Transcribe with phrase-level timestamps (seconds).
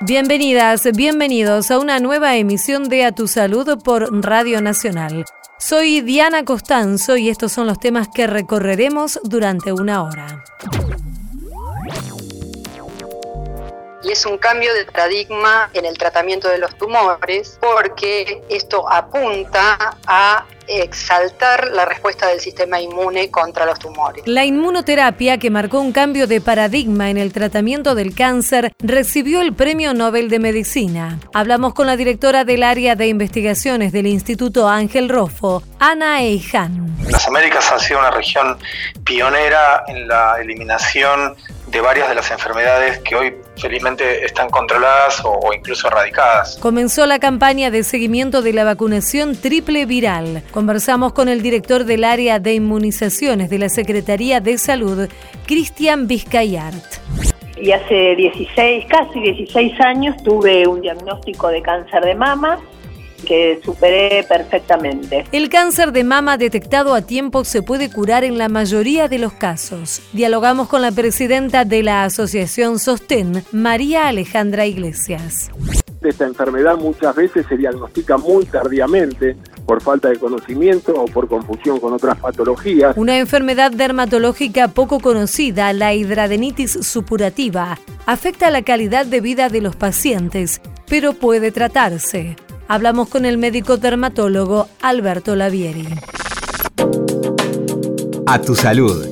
[0.00, 5.24] Bienvenidas, bienvenidos a una nueva emisión de A Tu Salud por Radio Nacional.
[5.58, 10.44] Soy Diana Costanzo y estos son los temas que recorreremos durante una hora.
[14.04, 19.96] Y es un cambio de paradigma en el tratamiento de los tumores porque esto apunta
[20.06, 24.22] a exaltar la respuesta del sistema inmune contra los tumores.
[24.26, 29.52] La inmunoterapia, que marcó un cambio de paradigma en el tratamiento del cáncer, recibió el
[29.52, 31.18] Premio Nobel de Medicina.
[31.34, 36.94] Hablamos con la directora del área de investigaciones del Instituto Ángel Rofo, Ana Eijan.
[37.10, 38.58] Las Américas ha sido una región
[39.04, 41.36] pionera en la eliminación
[41.74, 46.56] de varias de las enfermedades que hoy felizmente están controladas o, incluso erradicadas.
[46.58, 50.44] Comenzó la campaña de seguimiento de la vacunación triple viral.
[50.52, 55.08] Conversamos con el director del área de inmunizaciones de la Secretaría de Salud,
[55.46, 56.84] Cristian Vizcayart.
[57.56, 62.60] Y hace 16, casi 16 años tuve un diagnóstico de cáncer de mama
[63.24, 65.24] que superé perfectamente.
[65.32, 69.32] El cáncer de mama detectado a tiempo se puede curar en la mayoría de los
[69.32, 70.02] casos.
[70.12, 75.50] Dialogamos con la presidenta de la Asociación Sostén, María Alejandra Iglesias.
[76.02, 81.80] Esta enfermedad muchas veces se diagnostica muy tardíamente por falta de conocimiento o por confusión
[81.80, 82.96] con otras patologías.
[82.96, 89.76] Una enfermedad dermatológica poco conocida, la hidradenitis supurativa, afecta la calidad de vida de los
[89.76, 92.36] pacientes, pero puede tratarse.
[92.66, 95.86] Hablamos con el médico dermatólogo Alberto Lavieri.
[98.26, 99.06] A tu salud.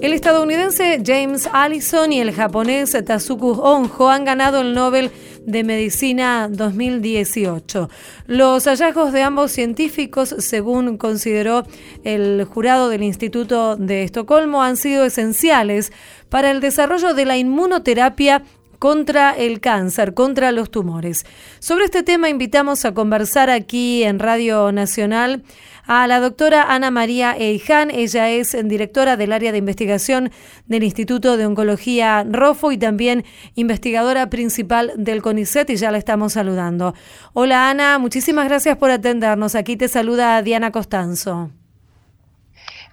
[0.00, 5.10] El estadounidense James Allison y el japonés Tazuku Honjo han ganado el Nobel
[5.44, 7.90] de Medicina 2018.
[8.26, 11.66] Los hallazgos de ambos científicos, según consideró
[12.04, 15.92] el jurado del Instituto de Estocolmo, han sido esenciales
[16.28, 18.44] para el desarrollo de la inmunoterapia
[18.80, 21.26] contra el cáncer, contra los tumores.
[21.60, 25.44] Sobre este tema invitamos a conversar aquí en Radio Nacional
[25.86, 27.90] a la doctora Ana María Eiján.
[27.90, 30.32] Ella es directora del área de investigación
[30.66, 36.32] del Instituto de Oncología ROFO y también investigadora principal del CONICET y ya la estamos
[36.32, 36.94] saludando.
[37.34, 39.56] Hola Ana, muchísimas gracias por atendernos.
[39.56, 41.50] Aquí te saluda Diana Costanzo.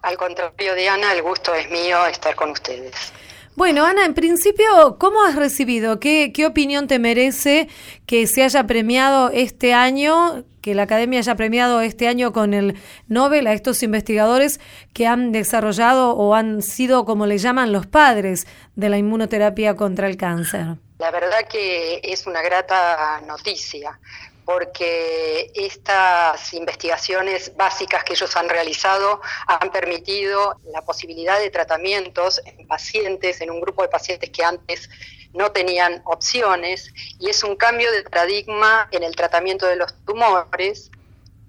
[0.02, 3.14] Al contrario, Diana, el gusto es mío estar con ustedes.
[3.58, 6.00] Bueno, Ana, en principio, ¿cómo has recibido?
[6.00, 7.68] ¿Qué, ¿Qué opinión te merece
[8.06, 12.80] que se haya premiado este año, que la Academia haya premiado este año con el
[13.08, 14.60] Nobel a estos investigadores
[14.94, 18.46] que han desarrollado o han sido, como le llaman, los padres
[18.76, 20.76] de la inmunoterapia contra el cáncer?
[21.00, 24.00] La verdad que es una grata noticia,
[24.48, 32.66] porque estas investigaciones básicas que ellos han realizado han permitido la posibilidad de tratamientos en
[32.66, 34.90] pacientes, en un grupo de pacientes que antes
[35.34, 40.92] no tenían opciones, y es un cambio de paradigma en el tratamiento de los tumores,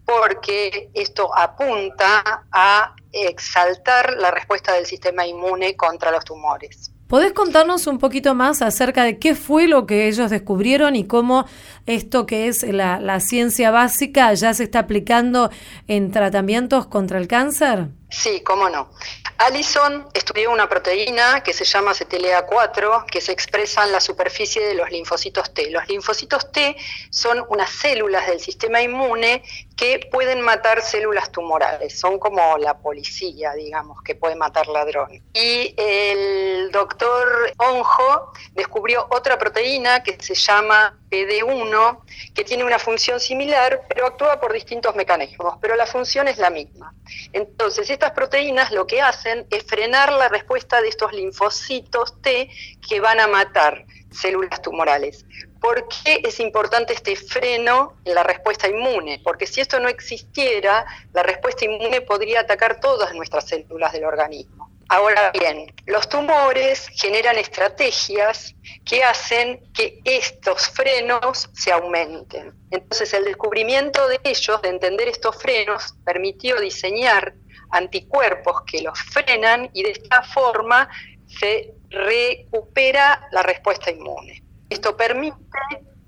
[0.05, 6.91] porque esto apunta a exaltar la respuesta del sistema inmune contra los tumores.
[7.09, 11.47] ¿Podés contarnos un poquito más acerca de qué fue lo que ellos descubrieron y cómo
[11.89, 15.51] esto que es la, ciencia básica ya se está aplicando
[15.89, 17.89] en tratamientos contra el cáncer?
[18.11, 18.91] Sí, cómo no.
[19.39, 24.75] Allison estudió una proteína que se llama CTLA4 que se expresa en la superficie de
[24.75, 25.71] los linfocitos T.
[25.71, 26.77] Los linfocitos T
[27.11, 29.43] son unas células del sistema inmune
[29.77, 35.23] que pueden matar células tumorales, son como la policía, digamos, que puede matar ladrones.
[35.35, 42.01] Y el doctor Onjo descubrió otra proteína que se llama PD1,
[42.35, 46.51] que tiene una función similar, pero actúa por distintos mecanismos, pero la función es la
[46.51, 46.95] misma.
[47.33, 52.51] Entonces, estas proteínas lo que hacen es frenar la respuesta de estos linfocitos T
[52.87, 55.25] que van a matar células tumorales.
[55.61, 59.21] ¿Por qué es importante este freno en la respuesta inmune?
[59.23, 64.68] Porque si esto no existiera, la respuesta inmune podría atacar todas nuestras células del organismo.
[64.91, 68.55] Ahora bien, los tumores generan estrategias
[68.87, 72.55] que hacen que estos frenos se aumenten.
[72.71, 77.35] Entonces el descubrimiento de ellos, de entender estos frenos, permitió diseñar
[77.71, 80.89] anticuerpos que los frenan y de esta forma
[81.27, 84.43] se recupera la respuesta inmune.
[84.71, 85.37] Esto permite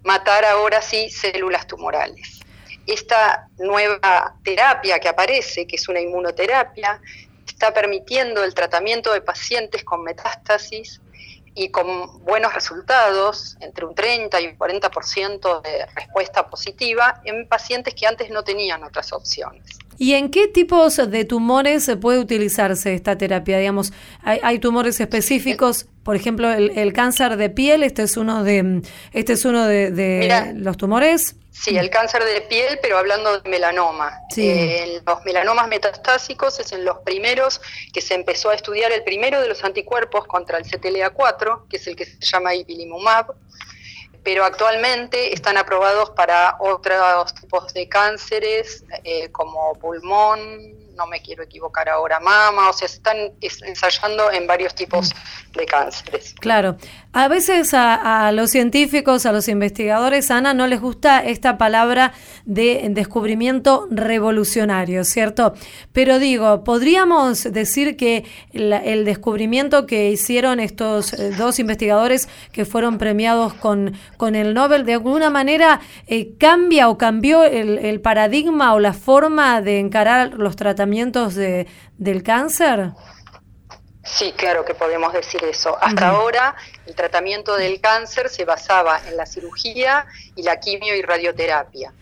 [0.04, 2.40] matar ahora sí células tumorales.
[2.86, 6.98] Esta nueva terapia que aparece, que es una inmunoterapia,
[7.60, 11.02] está permitiendo el tratamiento de pacientes con metástasis
[11.54, 17.92] y con buenos resultados, entre un 30 y un 40% de respuesta positiva en pacientes
[17.92, 19.62] que antes no tenían otras opciones.
[19.98, 23.58] ¿Y en qué tipos de tumores puede utilizarse esta terapia?
[23.58, 23.92] Digamos,
[24.22, 28.80] hay, tumores específicos, por ejemplo, el, cáncer de piel, este es uno de,
[29.12, 31.36] este es uno de, los tumores.
[31.50, 34.20] Sí, el cáncer de piel, pero hablando de melanoma.
[34.36, 37.60] Eh, los melanomas metastásicos es en los primeros
[37.92, 41.86] que se empezó a estudiar el primero de los anticuerpos contra el CTLA4, que es
[41.86, 43.34] el que se llama ipilimumab
[44.22, 51.42] pero actualmente están aprobados para otros tipos de cánceres eh, como pulmón, no me quiero
[51.42, 55.14] equivocar ahora, mama, o sea, están ensayando en varios tipos
[55.54, 56.34] de cánceres.
[56.34, 56.76] Claro,
[57.12, 62.12] a veces a, los científicos, a los investigadores, Ana, no les gusta esta palabra
[62.44, 65.54] de descubrimiento revolucionario, ¿cierto?
[65.92, 72.98] Pero digo, podríamos decir que el descubrimiento que hicieron estos eh, dos investigadores que fueron
[72.98, 78.72] premiados con, con el Nobel, de alguna manera eh, cambia o cambió el, el paradigma
[78.72, 81.66] o la forma de encarar los tratamientos de,
[81.98, 82.92] del cáncer?
[84.12, 85.78] Sí, claro que podemos decir eso.
[85.80, 91.02] Hasta ahora el tratamiento del cáncer se basaba en la cirugía y la quimio y
[91.02, 91.92] radioterapia.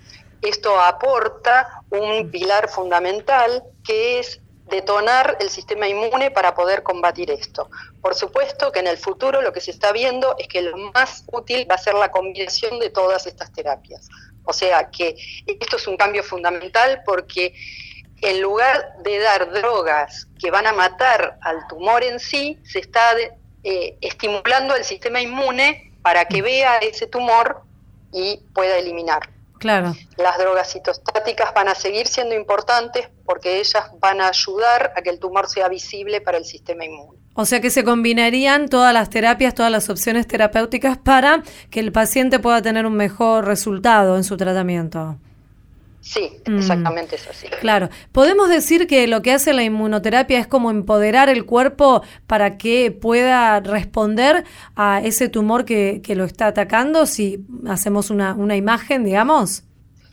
[0.40, 7.70] Esto aporta un pilar fundamental que es detonar el sistema inmune para poder combatir esto.
[8.00, 11.24] Por supuesto que en el futuro lo que se está viendo es que lo más
[11.32, 14.08] útil va a ser la combinación de todas estas terapias.
[14.44, 15.14] O sea que
[15.46, 17.54] esto es un cambio fundamental porque
[18.22, 23.16] en lugar de dar drogas que van a matar al tumor en sí, se está
[23.64, 27.62] eh, estimulando el sistema inmune para que vea ese tumor
[28.12, 29.28] y pueda eliminar.
[29.58, 29.94] Claro.
[30.16, 35.10] Las drogas citostáticas van a seguir siendo importantes porque ellas van a ayudar a que
[35.10, 37.18] el tumor sea visible para el sistema inmune.
[37.34, 41.92] O sea que se combinarían todas las terapias, todas las opciones terapéuticas para que el
[41.92, 45.18] paciente pueda tener un mejor resultado en su tratamiento.
[46.00, 46.58] Sí, mm.
[46.58, 47.48] exactamente es así.
[47.60, 47.90] Claro.
[48.12, 52.90] ¿Podemos decir que lo que hace la inmunoterapia es como empoderar el cuerpo para que
[52.90, 54.44] pueda responder
[54.76, 59.64] a ese tumor que, lo está atacando si hacemos una, una imagen, digamos?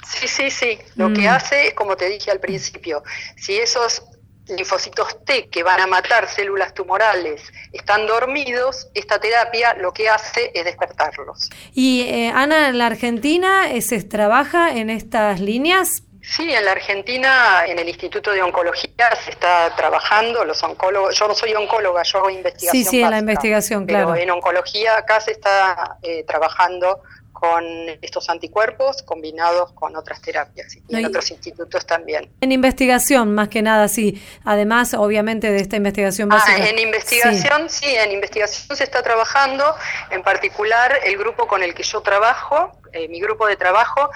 [0.05, 0.77] Sí, sí, sí.
[0.95, 1.33] Lo que mm.
[1.33, 3.03] hace es, como te dije al principio,
[3.37, 4.03] si esos
[4.47, 10.51] linfocitos T que van a matar células tumorales están dormidos, esta terapia lo que hace
[10.53, 11.49] es despertarlos.
[11.73, 16.03] Y eh, Ana, ¿en la Argentina eh, se trabaja en estas líneas?
[16.21, 21.27] Sí, en la Argentina, en el Instituto de Oncología se está trabajando, los oncólogos, yo
[21.27, 22.83] no soy oncóloga, yo hago investigación.
[22.83, 24.15] Sí, sí, en la investigación, claro.
[24.15, 27.03] en oncología acá se está eh, trabajando
[27.35, 27.65] con
[28.01, 32.29] estos anticuerpos combinados con otras terapias y en otros institutos también.
[32.39, 34.23] En investigación, más que nada, sí.
[34.45, 36.63] Además, obviamente, de esta investigación básica.
[36.63, 37.87] Ah, en investigación, sí.
[37.87, 39.65] en investigación se está trabajando,
[40.11, 44.09] en particular el grupo con el que yo trabajo, eh, mi grupo de trabajo,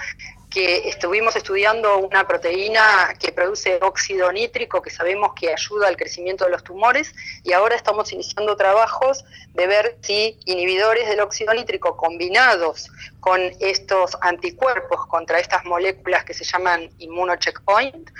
[0.50, 6.44] que estuvimos estudiando una proteína que produce óxido nítrico, que sabemos que ayuda al crecimiento
[6.44, 7.14] de los tumores,
[7.44, 9.24] y ahora estamos iniciando trabajos
[9.54, 16.34] de ver si inhibidores del óxido nítrico combinados con estos anticuerpos contra estas moléculas que
[16.34, 18.10] se llaman inmunocheckpoint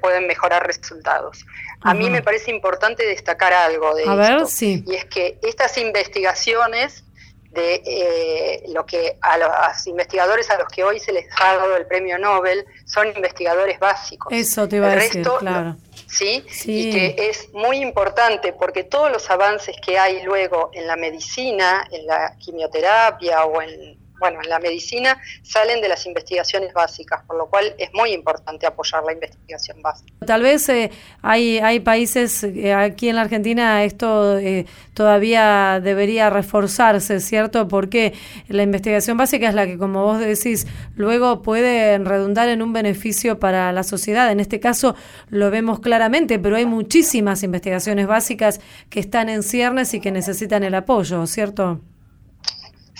[0.00, 1.44] pueden mejorar resultados.
[1.82, 7.02] A mí me parece importante destacar algo de esto, y es que estas investigacionas
[7.50, 11.76] de eh, lo que a los investigadores a los que hoy se les ha dado
[11.76, 14.32] el premio Nobel son investigadores básicos.
[14.32, 15.76] Eso te iba a decir, claro.
[16.06, 16.44] ¿sí?
[16.64, 21.86] Y que es muy importante porque todos los avances que hay luego en la medicina,
[21.90, 27.36] en la quimioterapia o en bueno, en la medicina salen de las investigaciones básicas, por
[27.36, 30.12] lo cual es muy importante apoyar la investigación básica.
[30.24, 30.90] Tal vez eh,
[31.22, 37.66] hay, hay países, eh, aquí en la Argentina esto eh, todavía debería reforzarse, ¿cierto?
[37.66, 38.12] Porque
[38.48, 43.40] la investigación básica es la que, como vos decís, luego puede redundar en un beneficio
[43.40, 44.30] para la sociedad.
[44.30, 44.94] En este caso
[45.30, 48.60] lo vemos claramente, pero hay muchísimas investigaciones básicas
[48.90, 51.80] que están en ciernes y que necesitan el apoyo, ¿cierto?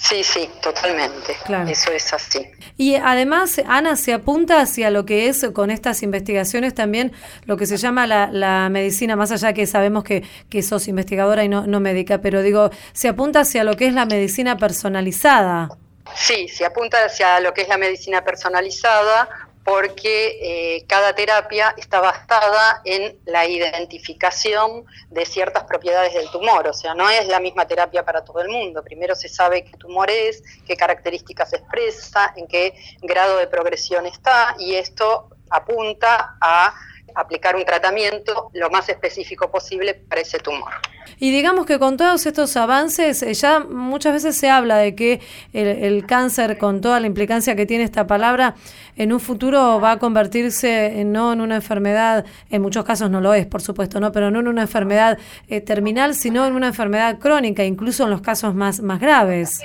[0.03, 1.37] Sí, sí, totalmente.
[1.69, 2.51] Eso es así.
[2.79, 7.13] Y además, Ana, se apunta hacia lo que es con estas investigaciones también
[7.45, 11.49] lo que se llama la, medicina, más allá que sabemos que, que sos investigadora y
[11.49, 15.69] no, no médica, pero digo, se apunta hacia lo que es la medicina personalizada.
[16.17, 19.29] Sí, se apunta hacia lo que es la medicina personalizada
[19.65, 20.39] porque
[20.77, 26.95] eh, cada terapia está basada en la identificación de ciertas propiedades del tumor, o sea,
[26.95, 28.83] no es la misma terapia para todo el mundo.
[28.83, 34.57] Primero se sabe qué tumor es, qué características expresa, en qué grado de progresión está,
[34.59, 36.75] y esto apunta a
[37.15, 40.73] aplicar un tratamiento lo más específico posible para ese tumor.
[41.19, 45.21] Y digamos que con todos estos avances, eh, ya muchas veces se habla de que
[45.53, 48.55] el, cáncer, con toda la implicancia que tiene esta palabra,
[48.97, 53.35] en un futuro va a convertirse no en una enfermedad, en muchos casos no lo
[53.35, 57.19] es, por supuesto, no, pero no en una enfermedad eh, terminal, sino en una enfermedad
[57.19, 59.61] crónica, incluso en los casos más, más graves.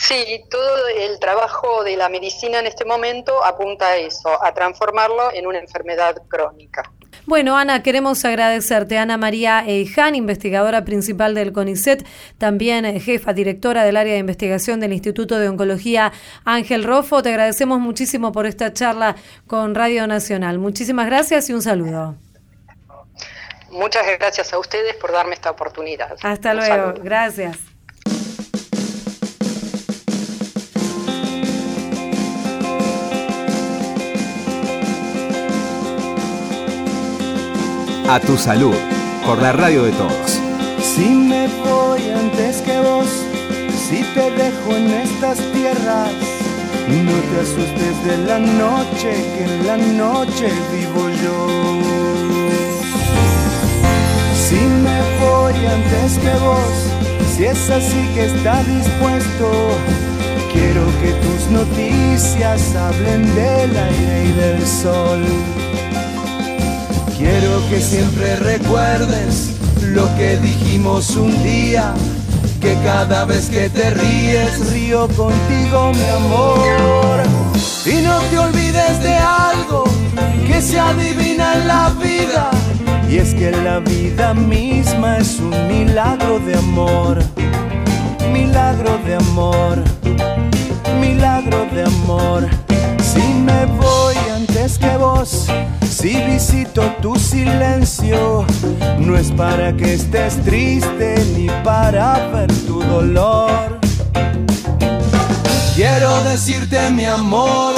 [0.00, 5.32] Sí, todo el trabajo de la medicina en este momento apunta a eso, a transformarlo
[5.32, 6.90] en una enfermedad crónica.
[7.26, 8.96] Bueno, Ana, queremos agradecerte.
[8.96, 12.06] Ana María Eiján, investigadora principal del CONICET,
[12.38, 16.12] también eh, jefa directora del área de investigación del Instituto de Oncología
[16.44, 17.20] Ángel Rofo.
[17.22, 20.58] Te agradecemos muchísimo por esta charla con Radio Nacional.
[20.58, 22.14] Muchísimas gracias y un saludo.
[23.70, 26.16] Muchas gracias a ustedes por darme esta oportunidad.
[26.22, 27.58] Hasta luego, gracias.
[38.10, 38.74] A tu salud,
[39.26, 40.40] por la radio de todos.
[40.80, 43.06] Si me voy antes que vos,
[43.86, 46.10] si te dejo en estas tierras,
[46.88, 51.48] no te asustes de la noche, que en la noche vivo yo.
[54.34, 59.50] Si me voy antes que vos, si es así que está dispuesto,
[60.50, 65.22] quiero que tus noticias hablen del aire y del sol.
[67.18, 69.50] Quiero que siempre recuerdes
[69.82, 71.92] lo que dijimos un día,
[72.60, 77.22] que cada vez que te ríes río contigo mi amor.
[77.84, 79.82] Y no te olvides de algo
[80.46, 82.50] que se adivina en la vida,
[83.10, 87.18] y es que la vida misma es un milagro de amor,
[88.32, 89.82] milagro de amor,
[91.00, 92.48] milagro de amor.
[93.02, 94.07] Si me voy
[94.48, 95.46] antes que vos,
[95.88, 98.46] si visito tu silencio,
[98.98, 103.78] no es para que estés triste ni para ver tu dolor.
[105.74, 107.74] Quiero decirte mi amor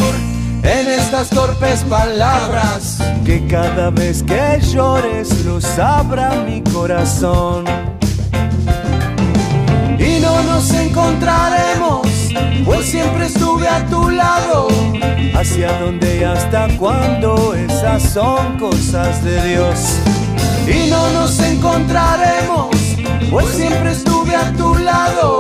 [0.63, 7.65] en estas torpes palabras, que cada vez que llores lo sabrá mi corazón.
[9.99, 11.70] Y no nos encontraremos,
[12.65, 14.69] pues siempre estuve a tu lado
[15.35, 19.79] hacia dónde y hasta cuándo, esas son cosas de Dios.
[20.67, 22.77] Y no nos encontraremos,
[23.31, 25.39] pues siempre estuve a tu lado.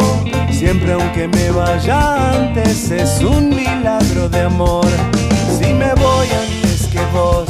[0.51, 4.87] Siempre aunque me vaya antes, es un milagro de amor.
[5.59, 7.49] Si me voy antes que vos,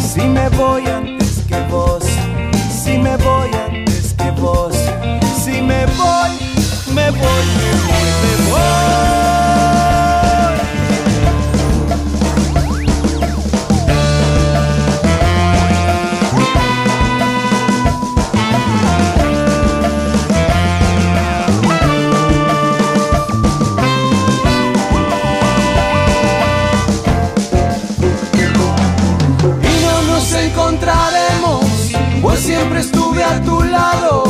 [0.00, 2.04] si me voy antes que vos,
[2.70, 4.74] si me voy antes que vos,
[5.42, 6.47] si me voy,
[7.10, 7.28] me voy,
[7.86, 9.47] voy, me voy.
[32.58, 34.24] Siempre estuve a tu lado.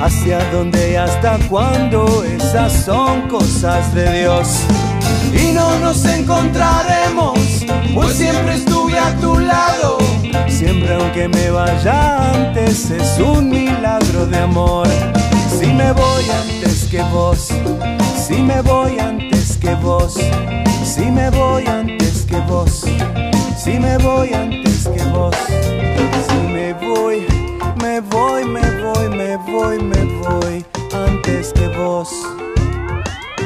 [0.00, 4.48] Hacia dónde y hasta cuándo, esas son cosas de Dios.
[5.32, 7.38] Y no nos encontraremos,
[7.94, 9.98] pues siempre estuve a tu lado.
[10.48, 14.88] Siempre aunque me vaya antes, es un milagro de amor.
[15.58, 17.48] Si me voy antes que vos,
[18.26, 20.18] si me voy antes que vos,
[20.84, 22.84] si me voy antes que vos,
[23.56, 25.36] si me voy antes que vos,
[26.28, 27.31] si me voy
[28.42, 32.10] voy, me voy, me voy, me voy antes que vos,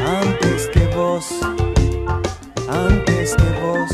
[0.07, 1.27] antes que vos,
[2.69, 3.91] antes que vos,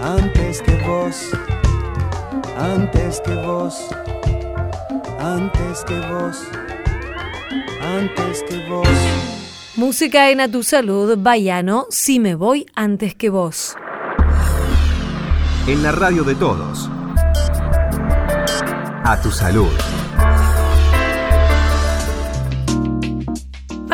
[0.00, 1.30] antes que vos,
[2.58, 3.88] antes que vos,
[5.18, 6.36] antes que vos,
[7.80, 8.88] antes que vos.
[9.76, 13.74] Música en A Tu Salud, Bayano, Si Me Voy Antes que Vos.
[15.66, 16.91] En la radio de todos
[19.04, 19.91] a tu salud.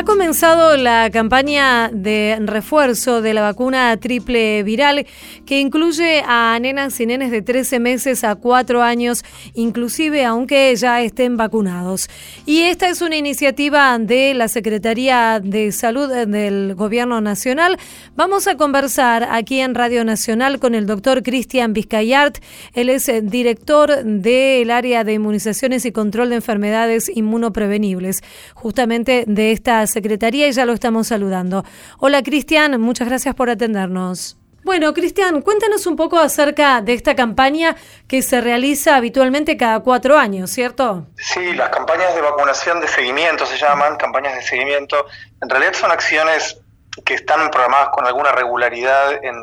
[0.09, 5.07] Comenzado la campaña de refuerzo de la vacuna triple viral
[5.45, 9.23] que incluye a nenas y nenes de 13 meses a 4 años,
[9.53, 12.09] inclusive aunque ya estén vacunados.
[12.47, 17.77] Y esta es una iniciativa de la Secretaría de Salud del Gobierno Nacional.
[18.17, 22.39] Vamos a conversar aquí en Radio Nacional con el doctor Cristian Vizcayart.
[22.73, 28.23] Él es director del área de inmunizaciones y control de enfermedades inmunoprevenibles,
[28.55, 31.65] justamente de esta Secretaría y ya lo estamos saludando.
[31.99, 34.37] Hola Cristian, muchas gracias por atendernos.
[34.63, 37.75] Bueno, Cristian, cuéntanos un poco acerca de esta campaña
[38.07, 41.07] que se realiza habitualmente cada cuatro años, ¿cierto?
[41.17, 45.07] Sí, las campañas de vacunación de seguimiento se llaman, campañas de seguimiento.
[45.43, 46.61] En realidad son acciones
[47.05, 49.35] que están programadas con alguna regularidad en,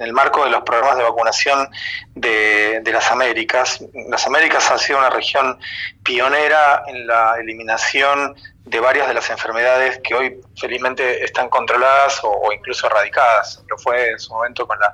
[0.00, 1.68] el marco de los programas de vacunación
[2.14, 3.84] de, las Américas.
[4.08, 5.58] Las Américas ha sido una región
[6.02, 8.34] pionera en la eliminación
[8.68, 13.62] de varias de las enfermedades que hoy felizmente están controladas o, incluso erradicadas.
[13.68, 14.92] Lo fue en su momento con la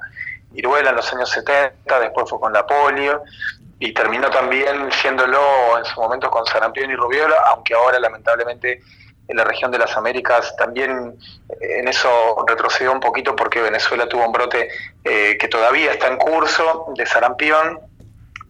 [0.50, 3.23] viruela en los años 70, después fue con la polio
[3.81, 8.81] y terminó también siéndolo en su momento con sarampión y rubiola, aunque ahora lamentablemente
[9.26, 11.16] en la región de las Américas también
[11.49, 14.69] eh, en eso retrocedió un poquito porque Venezuela tuvo un brote
[15.02, 17.81] eh, que todavía está en curso de sarampión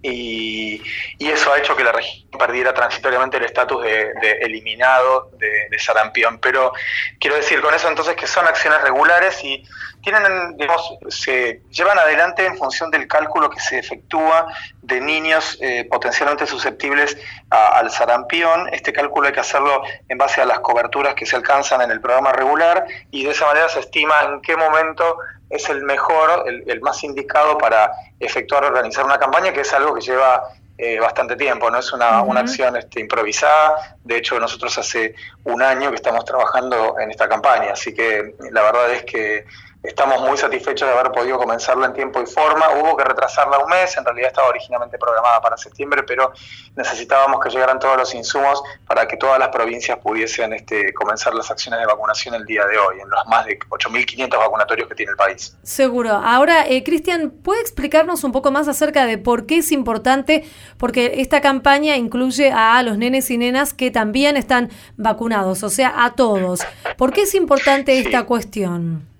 [0.05, 0.83] y,
[1.19, 6.39] eso ha hecho que la región perdiera transitoriamente el estatus de, eliminado de, sarampión.
[6.39, 6.73] Pero
[7.19, 9.65] quiero decir con eso entonces que son acciones regulares y
[10.05, 14.47] tienen, digamos, se llevan adelante en función del cálculo que se efectúa
[14.83, 17.17] de niños eh, potencialmente susceptibles
[17.49, 18.69] al sarampión.
[18.73, 22.01] Este cálculo hay que hacerlo en base a las coberturas que se alcanzan en el
[22.01, 25.17] programa regular y de esa manera se estima en qué momento
[25.49, 30.03] es el mejor, el, más indicado para efectuar, organizar una campaña, que es algo que
[30.03, 30.43] lleva
[30.77, 33.97] eh, bastante tiempo, no es una, una acción este, improvisada.
[34.03, 38.63] De hecho, nosotros hace un año que estamos trabajando en esta campaña, así que la
[38.63, 39.45] verdad es que
[39.85, 42.71] Estamos muy satisfechos de haber podido comenzarla en tiempo y forma.
[42.81, 46.33] Hubo que retrasarla un mes, en realidad estaba originalmente programada para septiembre, pero
[46.75, 51.51] necesitábamos que llegaran todos los insumos para que todas las provincias pudiesen este, comenzar las
[51.51, 55.11] acciones de vacunación el día de hoy, en los más de 8.500 vacunatorios que tiene
[55.11, 55.55] el país.
[55.63, 56.13] Seguro.
[56.13, 60.49] Ahora, eh, Cristian, ¿puede explicarnos un poco más acerca de por qué es importante?
[60.79, 66.07] Porque esta campaña incluye a los nenes y nenas que también están vacunados, o sea,
[66.07, 66.61] a todos.
[66.97, 69.14] ¿Por qué es importante esta cuestión?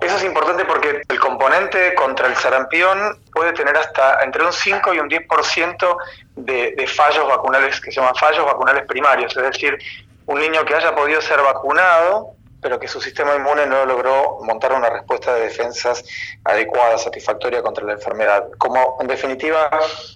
[0.00, 4.94] Eso es importante porque el componente contra el sarampión puede tener hasta entre un 5
[4.94, 5.96] y un 10%
[6.36, 9.78] de, de fallos vacunales que se llaman fallos vacunales primarios, es decir,
[10.26, 14.72] un niño que haya podido ser vacunado, pero que su sistema inmune no logró montar
[14.72, 16.04] una respuesta de defensas
[16.44, 18.48] adecuada, satisfactoria contra la enfermedad.
[18.56, 19.68] Como en definitiva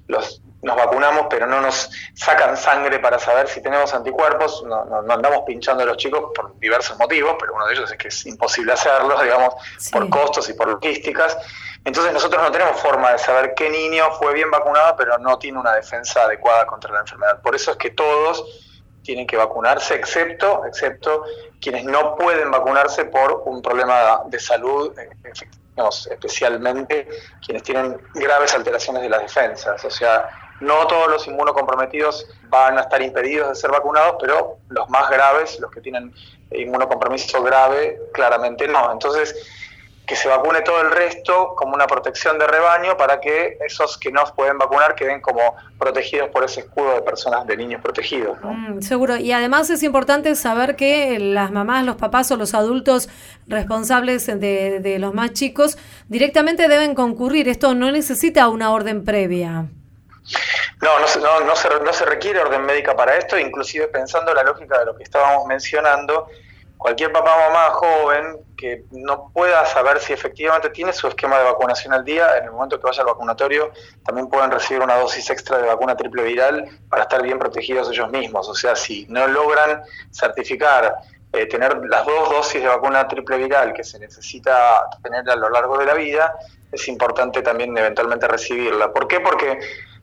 [0.06, 5.12] los nos vacunamos, pero no nos sacan sangre para saber si tenemos anticuerpos, no, no,
[5.12, 8.26] andamos pinchando a los chicos por diversos motivos, pero uno de ellos es que es
[8.26, 9.54] imposible hacerlo, digamos,
[9.93, 11.38] por costos y por logísticas.
[11.84, 15.60] Entonces nosotros no tenemos forma de saber qué niño fue bien vacunado, pero no tiene
[15.60, 17.40] una defensa adecuada contra la enfermedad.
[17.40, 18.45] Por eso es que todos
[19.04, 21.23] tienen que vacunarse, excepto, excepto
[21.60, 25.10] quienes no pueden vacunarse por un problema de salud, eh,
[26.10, 27.06] especialmente
[27.45, 29.84] quienes tienen graves alteraciones de las defensas.
[29.84, 34.88] O sea, no todos los inmunocomprometidos van a estar impedidos de ser vacunados, pero los
[34.88, 36.12] más graves, los que tienen
[36.50, 38.92] inmunocompromiso grave, claramente no.
[38.92, 39.34] Entonces,
[40.06, 44.12] que se vacune todo el resto como una protección de rebaño para que esos que
[44.12, 48.38] no pueden vacunar queden como protegidos por ese escudo de personas, de niños protegidos.
[48.40, 53.08] Mm, seguro, y además es importante saber que las mamás, los papás o los adultos
[53.49, 55.76] responsables de, de los más chicos
[56.08, 57.49] directamente deben concurrir.
[57.49, 59.66] Esto no necesita una orden previa.
[60.82, 64.78] No, no se, no, no, se, requiere orden médica para esto, inclusive pensando la lógica
[64.78, 66.28] de lo que estábamos mencionando,
[66.76, 71.45] cualquier papá o mamá joven que no pueda saber si efectivamente tiene su esquema de
[71.45, 73.73] vacunación al día, en el momento que vaya al vacunatorio,
[74.04, 78.10] también pueden recibir una dosis extra de vacuna triple viral para estar bien protegidos ellos
[78.10, 78.49] mismos.
[78.49, 80.97] O sea, si no logran certificar
[81.32, 85.50] eh, tener las dos dosis de vacuna triple viral que se necesita tener a lo
[85.50, 86.34] largo de la vida,
[86.73, 88.93] es importante también eventualmente recibirla.
[88.93, 89.21] ¿Por qué?
[89.21, 89.58] Porque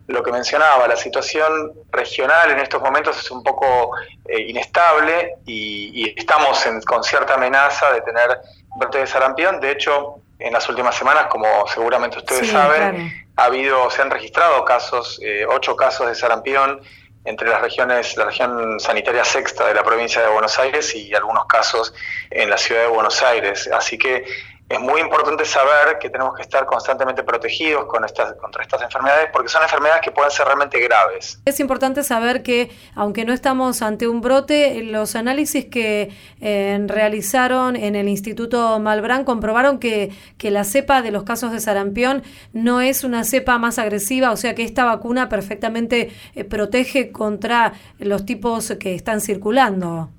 [0.07, 3.91] lo que mencionaba, la situación regional en estos momentos es un poco
[4.25, 8.39] eh, inestable y, estamos con cierta amenaza de tener
[8.75, 9.59] brote de sarampión.
[9.59, 14.65] De hecho, en las últimas semanas, como seguramente ustedes saben, ha habido, se han registrado
[14.65, 16.81] casos, eh, ocho casos de sarampión
[17.25, 21.45] entre las regiones, la región sanitaria sexta de la provincia de Buenos Aires y algunos
[21.45, 21.93] casos
[22.29, 23.69] en la ciudad de Buenos Aires.
[23.71, 24.25] Así que
[24.69, 29.29] es muy importante saber que tenemos que estar constantemente protegidos con estas, contra estas enfermedades
[29.31, 31.39] porque son enfermedades que pueden ser realmente graves.
[31.45, 37.75] Es importante saber que, aunque no estamos ante un brote, los análisis que eh, realizaron
[37.75, 40.11] en el Instituto Malbrán comprobaron que,
[40.43, 42.21] la cepa de los casos de sarampión
[42.51, 47.73] no es una cepa más agresiva, o sea que esta vacuna perfectamente eh, protege contra
[47.97, 50.09] los tipos que están circulando.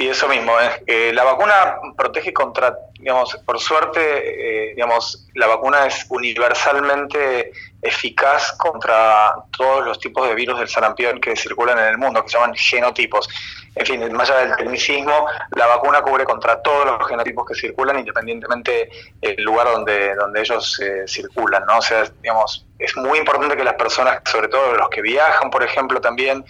[0.00, 0.54] Sí, eso mismo.
[0.86, 8.52] Eh, la vacuna protege contra, digamos, por suerte, eh, digamos, la vacuna es universalmente eficaz
[8.52, 12.38] contra todos los tipos de virus del sarampión que circulan en el mundo, que se
[12.38, 13.28] llaman genotipos.
[13.74, 17.98] En fin, más allá del tecnicismo, la vacuna cubre contra todos los genotipos que circulan,
[17.98, 18.88] independientemente
[19.20, 21.76] del lugar donde, donde ellos eh, circulan, ¿no?
[21.76, 25.62] O sea, digamos, es muy importante que las personas, sobre todo los que viajan, por
[25.62, 26.42] ejemplo, también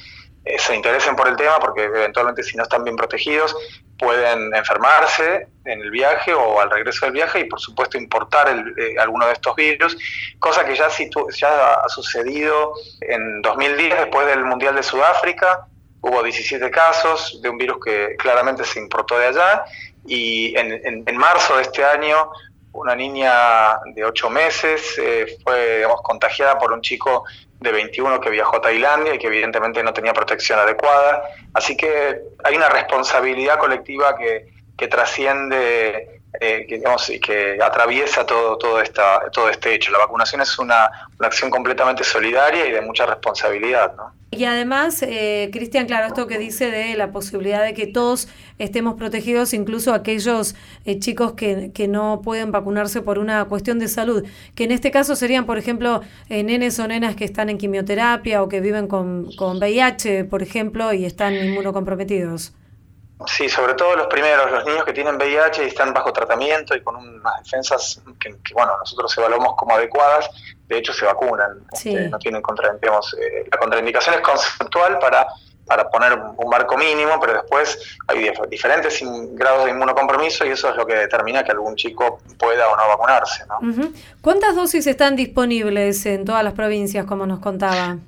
[0.55, 3.55] eh, se interesen por el tema, porque eventualmente si no están bien protegidos,
[3.99, 8.95] pueden enfermarse en el viaje o al regreso del viaje y por supuesto importar eh,
[8.99, 9.97] alguno de estos virus,
[10.39, 15.67] cosa que ya, ya ha sucedido en 2010 después del Mundial de Sudáfrica,
[16.01, 19.65] hubo 17 casos de un virus que claramente se importó de allá
[20.07, 22.31] y en, en, marzo de este año
[22.73, 27.25] una niña de 8 meses eh, fue contagiada por un chico
[27.61, 31.23] de 21 que viajó a Tailandia y que evidentemente no tenía protección adecuada.
[31.55, 34.47] Así que hay una responsabilidad colectiva que,
[34.77, 39.91] que trasciende, eh, que, digamos, y que atraviesa todo, todo, esta, todo este hecho.
[39.91, 43.95] La vacunación es una, una acción completamente solidaria y de mucha responsabilidad.
[43.97, 44.21] ¿no?
[44.33, 48.95] Y además, eh, Cristian, claro, esto que dice de la posibilidad de que todos estemos
[48.95, 54.25] protegidos, incluso aquellos eh, chicos que, que, no pueden vacunarse por una cuestión de salud,
[54.55, 58.41] que en este caso serían, por ejemplo, eh, nenes o nenas que están en quimioterapia
[58.45, 62.53] o que viven con, con VIH, por ejemplo, y están inmunocomprometidos.
[63.27, 66.83] Sí, sobre todo los primeros, los niños que tienen VIH y están bajo tratamiento y
[66.83, 70.31] con unas defensas que, bueno, nosotros evaluamos como adecuadas,
[70.67, 73.15] de hecho se vacunan, este, no tienen contraindicaciones.
[73.21, 75.27] Eh, la contraindicación es conceptual para,
[75.67, 79.01] para poner un marco mínimo, pero después hay diferentes
[79.33, 82.89] grados de inmunocompromiso y eso es lo que determina que algún chico pueda o no
[82.89, 83.45] vacunarse.
[83.47, 83.91] ¿no?
[84.23, 87.99] ¿Cuántas dosis están disponibles en todas las provincias, como nos contaba?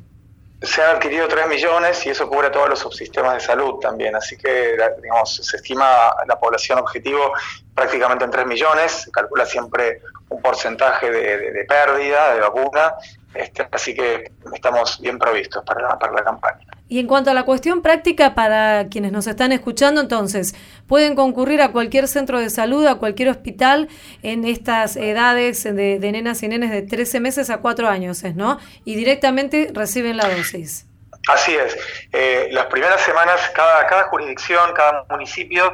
[0.62, 4.14] Se han adquirido 3 millones y eso cubre todos los subsistemas de salud también.
[4.14, 7.32] Así que, digamos, se estima la población objetivo
[7.74, 8.92] prácticamente en 3 millones.
[8.92, 12.94] Se calcula siempre un porcentaje de, pérdida de vacuna.
[13.34, 16.66] Este, así que estamos bien provistos para para la campaña.
[16.92, 20.54] Y en cuanto a la cuestión práctica, para quienes nos están escuchando, entonces,
[20.86, 23.88] pueden concurrir a cualquier centro de salud, a cualquier hospital
[24.22, 28.58] en estas edades de, nenas y nenes de 13 meses a 4 años, ¿no?
[28.84, 30.84] Y directamente reciben la dosis.
[31.28, 31.76] Así es.
[32.10, 35.72] Eh, las primeras semanas, cada, cada jurisdicción, cada municipio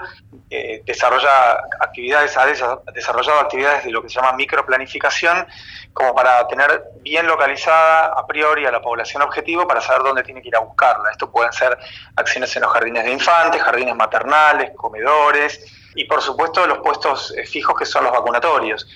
[0.50, 2.44] eh, desarrolla actividades, ha
[2.92, 5.46] desarrollado actividades de lo que se llama microplanificación,
[5.94, 10.42] como para tener bien localizada a priori a la población objetivo para saber dónde tiene
[10.42, 11.11] que ir a buscarla.
[11.11, 11.78] Esto pueden ser
[12.16, 17.46] acciones en los jardines de infantes, jardines maternales, comedores y por supuesto los puestos eh,
[17.46, 18.87] fijos que son los vacunatorios.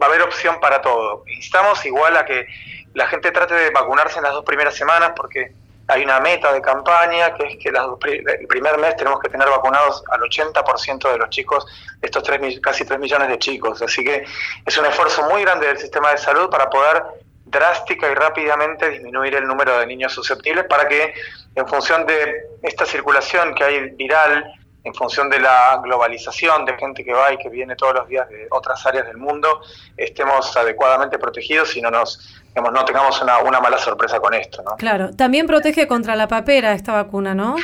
[0.00, 1.24] Va a haber opción para todo.
[1.28, 2.46] Instamos igual a que
[2.92, 6.62] la gente trate de vacunarse en las dos primeras semanas porque hay una meta de
[6.62, 11.30] campaña que es que el primer mes tenemos que tener vacunados al 80% de los
[11.30, 11.66] chicos,
[12.00, 13.82] estos tres, casi 3 millones de chicos.
[13.82, 14.24] Así que
[14.64, 17.02] es un esfuerzo muy grande del sistema de salud para poder
[17.44, 21.14] drástica y rápidamente disminuir el número de niños susceptibles para que
[21.54, 24.52] en función de esta circulación que hay viral,
[24.84, 28.28] en función de la globalización de gente que va y que viene todos los días
[28.28, 29.62] de otras áreas del mundo,
[29.96, 34.62] estemos adecuadamente protegidos y no nos no tengamos una, una mala sorpresa con esto.
[34.62, 34.76] ¿no?
[34.76, 37.56] Claro, también protege contra la papera esta vacuna, ¿no?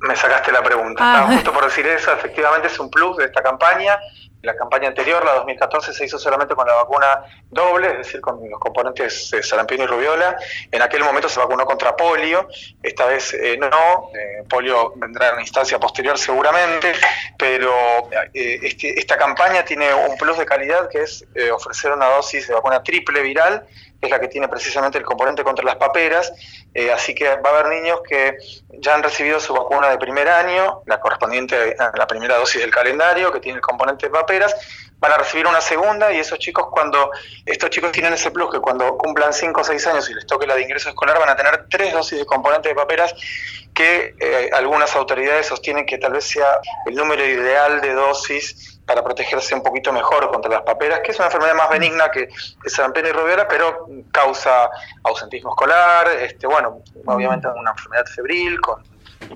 [0.00, 1.02] Me sacaste la pregunta.
[1.02, 1.26] Ah.
[1.26, 3.98] justo por decir eso, efectivamente es un plus de esta campaña.
[4.42, 8.40] La campaña anterior, la 2014, se hizo solamente con la vacuna doble, es decir, con
[8.48, 10.36] los componentes de sarampión y rubiola.
[10.70, 12.48] En aquel momento se vacunó contra polio,
[12.82, 14.10] esta vez eh, no.
[14.14, 16.92] Eh, polio vendrá en instancia posterior seguramente,
[17.38, 17.72] pero
[18.32, 22.54] eh, este, esta campaña tiene un plus de calidad que es ofrecer una dosis de
[22.54, 23.66] vacuna triple viral
[24.00, 26.32] es la que tiene precisamente el componente contra las paperas,
[26.72, 28.36] eh, así que va a haber niños que
[28.78, 32.70] ya han recibido su vacuna de primer año, la correspondiente a la primera dosis del
[32.70, 34.54] calendario, que tiene el componente de paperas,
[35.00, 37.10] van a recibir una segunda y esos chicos cuando,
[37.46, 40.46] estos chicos tienen ese plus que cuando cumplan 5 o 6 años y les toque
[40.46, 43.14] la de ingreso escolar van a tener tres dosis de componente de paperas
[43.74, 49.04] que eh, algunas autoridades sostienen que tal vez sea el número ideal de dosis para
[49.04, 52.70] protegerse un poquito mejor contra las paperas, que es una enfermedad más benigna que, que
[52.70, 54.68] sarampión y rubiola, pero causa
[55.04, 58.82] ausentismo escolar, este, bueno, obviamente una enfermedad febril con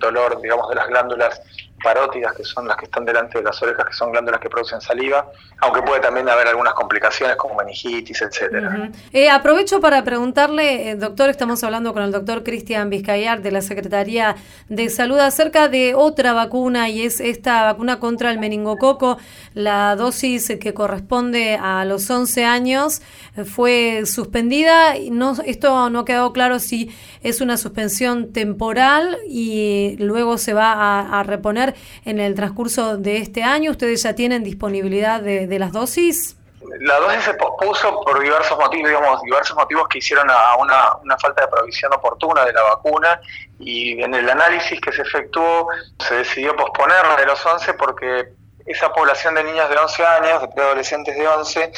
[0.01, 1.40] dolor, digamos, de las glándulas
[1.85, 4.81] parótidas, que son las que están delante de las orejas, que son glándulas que producen
[4.81, 8.90] saliva, aunque puede también haber algunas complicaciones como meningitis, etcétera.
[9.12, 13.61] Eh, aprovecho para preguntarle, eh, doctor, estamos hablando con el doctor Cristian Vizcayar de la
[13.61, 14.37] Secretaría
[14.68, 19.18] de Salud acerca de otra vacuna y es esta vacuna contra el meningococo.
[19.53, 23.03] La dosis que corresponde a los 11 años
[23.44, 24.94] fue suspendida.
[25.11, 26.90] No, esto no ha quedado claro si
[27.23, 31.74] es una suspensión temporal y luego se va a reponer
[32.05, 33.71] en el transcurso de este año?
[33.71, 36.37] ¿Ustedes ya tienen disponibilidad de, las dosis?
[36.81, 41.17] la dosis se pospuso por diversos motivos, digamos, diversos motivos que hicieron a una, una,
[41.19, 43.21] falta de provisión oportuna de la vacuna
[43.61, 48.33] y en el análisis que se efectuó se decidió posponerla de los 11 porque
[48.67, 51.73] esa población de niños de 11 años, de preadolescentes de 11,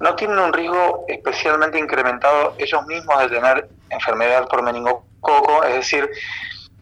[0.00, 6.08] no tienen un riesgo especialmente incrementado ellos mismos de tener enfermedad por meningococo, es decir,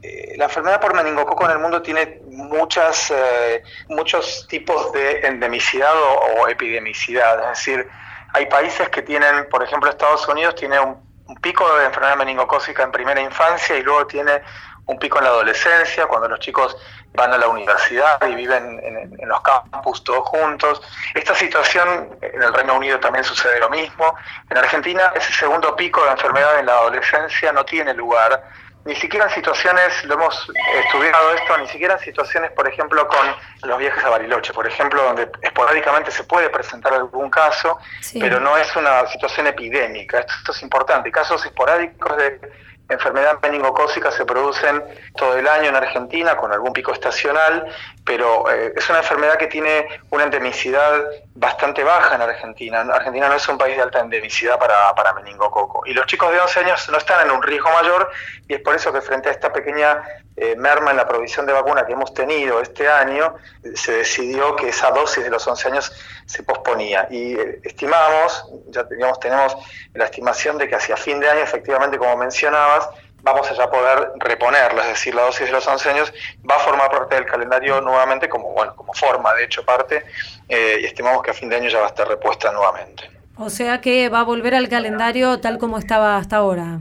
[0.00, 5.92] eh, la enfermedad por meningococo en el mundo tiene muchas, eh, muchos tipos de endemicidad
[6.38, 7.40] o, epidemicidad.
[7.52, 7.88] Es decir,
[8.32, 11.06] hay países que tienen, por ejemplo, Estados Unidos tiene un,
[11.42, 14.40] pico de enfermedad meningocócica en primera infancia y luego tiene
[14.86, 16.74] un pico en la adolescencia, cuando los chicos
[17.12, 20.80] van a la universidad y viven en, en, los campus todos juntos.
[21.14, 24.16] Esta situación en el Reino Unido también sucede lo mismo.
[24.48, 28.42] En Argentina ese segundo pico de enfermedad en la adolescencia no tiene lugar
[28.88, 30.50] ni siquiera en situaciones, lo hemos
[30.82, 33.36] estudiado esto, ni siquiera en situaciones, por ejemplo, con
[33.68, 37.78] los viajes a Bariloche, por ejemplo, donde esporádicamente se puede presentar algún caso,
[38.18, 40.20] pero no es una situación epidémica.
[40.20, 41.12] Esto es importante.
[41.12, 42.40] Casos esporádicos de
[42.88, 44.82] enfermedad meningocócica se producen
[45.16, 47.66] todo el año en Argentina con algún pico estacional,
[48.04, 52.80] pero eh, es una enfermedad que tiene una endemicidad bastante baja en Argentina.
[52.80, 55.82] Argentina no es un país de alta endemicidad para, para meningococo.
[55.86, 58.10] Y los chicos de 11 años no están en un riesgo mayor
[58.48, 60.02] y es por eso que frente a esta pequeña
[60.40, 63.34] eh, merma en la provisión de vacuna que hemos tenido este año,
[63.74, 65.92] se decidió que esa dosis de los 11 años
[66.26, 67.06] se posponía.
[67.10, 69.56] Y eh, estimamos, ya teníamos, tenemos
[69.94, 72.88] la estimación de que hacia fin de año, efectivamente, como mencionabas,
[73.22, 76.12] vamos a ya poder reponerla, es decir, la dosis de los 11 años
[76.48, 80.04] va a formar parte del calendario nuevamente como, bueno, como forma, de hecho, parte,
[80.48, 83.10] eh, y estimamos que a fin de año ya va a estar repuesta nuevamente.
[83.36, 86.80] O sea que va a volver al calendario tal como estaba hasta ahora.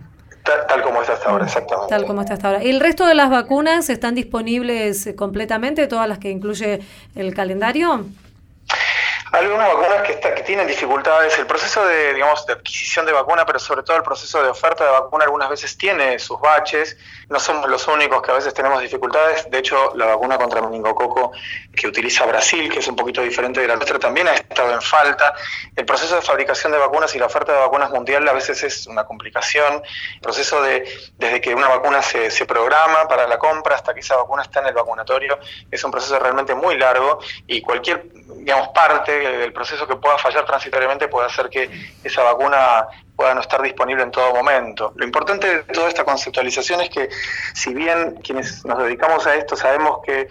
[0.67, 1.89] Tal, como está hasta ahora, exactamente.
[1.89, 2.63] Tal como está hasta ahora.
[2.63, 6.79] ¿Y el resto de las vacunas están disponibles completamente, todas las que incluye
[7.15, 8.05] el calendario?
[9.32, 11.38] Algunas vacunas que, está, que tienen dificultades.
[11.38, 14.86] El proceso de, digamos, de adquisición de vacuna, pero sobre todo el proceso de oferta
[14.86, 16.98] de vacuna, algunas veces tiene sus baches.
[17.30, 19.50] No somos los únicos que a veces tenemos dificultades.
[19.50, 21.32] De hecho, la vacuna contra meningococo
[21.76, 24.82] que utiliza Brasil, que es un poquito diferente de la nuestra, también ha estado en
[24.82, 25.34] falta.
[25.76, 28.88] El proceso de fabricación de vacunas y la oferta de vacunas mundial a veces es
[28.88, 29.82] una complicación.
[30.16, 30.88] El proceso de,
[31.18, 34.62] desde que una vacuna se, se programa para la compra hasta que esa vacuna está
[34.62, 39.88] en el vacunatorio, es un proceso realmente muy largo y cualquier, digamos, parte del proceso
[39.88, 41.69] que pueda fallar transitoriamente puede hacer que
[42.03, 44.93] esa vacuna pueda no estar disponible en todo momento.
[44.95, 47.10] Lo importante de toda esta conceptualización es que
[47.53, 50.27] si bien quienes nos dedicamos a esto sabemos que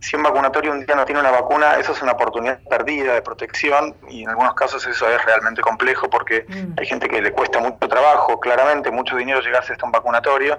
[0.00, 3.22] si un vacunatorio un día no tiene una vacuna, eso es una oportunidad perdida de
[3.22, 6.78] protección y en algunos casos eso es realmente complejo porque mm.
[6.78, 10.58] hay gente que le cuesta mucho trabajo, claramente mucho dinero llegarse hasta un vacunatorio.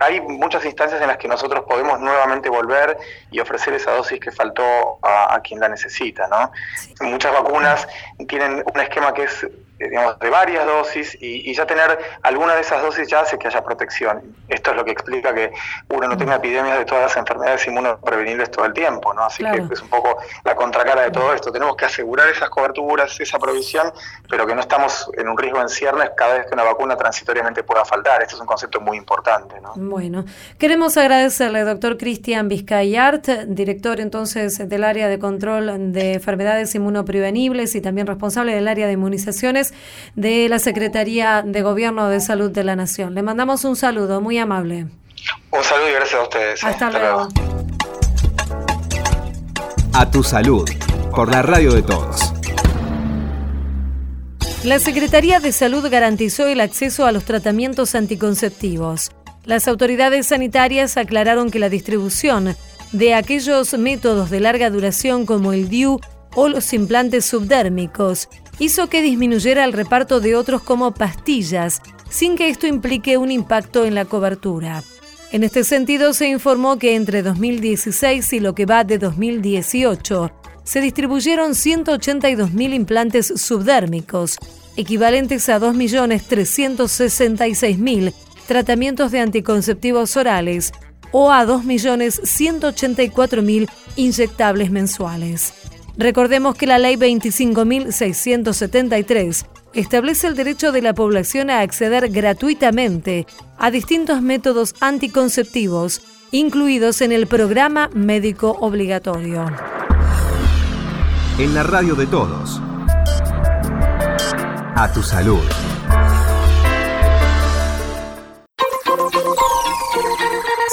[0.00, 2.96] Hay muchas instancias en las que nosotros podemos nuevamente volver
[3.30, 6.26] y ofrecer esa dosis que faltó a, quien la necesita.
[6.28, 6.50] ¿no?
[7.06, 7.86] Muchas vacunas
[8.28, 9.46] tienen un esquema que es
[9.88, 13.62] digamos, de varias dosis y, ya tener alguna de esas dosis ya hace que haya
[13.64, 14.36] protección.
[14.48, 15.50] Esto es lo que explica que
[15.88, 19.24] uno no tenga epidemias de todas las enfermedades inmunoprevenibles todo el tiempo, ¿no?
[19.24, 21.50] Así que es un poco la contracara de todo esto.
[21.50, 23.92] Tenemos que asegurar esas coberturas, esa provisión,
[24.28, 27.62] pero que no estamos en un riesgo en ciernes cada vez que una vacuna transitoriamente
[27.62, 28.22] pueda faltar.
[28.22, 29.72] Esto es un concepto muy importante, ¿no?
[29.76, 30.24] Bueno,
[30.58, 37.80] queremos agradecerle, doctor Cristian Vizcayart, director entonces del área de control de enfermedades inmunoprevenibles y
[37.80, 39.69] también responsable del área de inmunizaciones
[40.16, 43.14] de la Secretaría de Gobierno de Salud de la Nación.
[43.14, 44.86] Le mandamos un saludo muy amable.
[45.52, 46.64] Un saludo y gracias a ustedes.
[46.64, 47.28] Hasta, luego.
[49.92, 50.68] A tu salud,
[51.14, 52.32] por la radio de todos.
[54.62, 59.10] La Secretaría de Salud garantizó el acceso a los tratamientos anticonceptivos.
[59.44, 62.54] Las autoridades sanitarias aclararon que la distribución
[62.92, 65.98] de aquellos métodos de larga duración como el DIU
[66.34, 68.28] o los implantes subdérmicos
[68.60, 73.84] hizo que disminuyera el reparto de otros como pastillas, sin que esto implique un impacto
[73.84, 74.84] en la cobertura.
[75.32, 80.30] En este sentido, se informó que entre 2016 y lo que va de 2018,
[80.62, 84.36] se distribuyeron 182.000 implantes subdérmicos,
[84.76, 88.12] equivalentes a 2.366.000
[88.46, 90.72] tratamientos de anticonceptivos orales
[91.12, 95.59] o a 2.184.000 inyectables mensuales.
[95.96, 103.26] Recordemos que la Ley 25.673 establece el derecho de la población a acceder gratuitamente
[103.58, 106.00] a distintos métodos anticonceptivos,
[106.30, 109.44] incluidos en el programa médico obligatorio.
[111.38, 112.60] En la radio de todos.
[114.76, 115.40] A tu salud.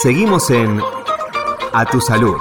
[0.02, 0.80] Seguimos en
[1.74, 2.38] A tu salud.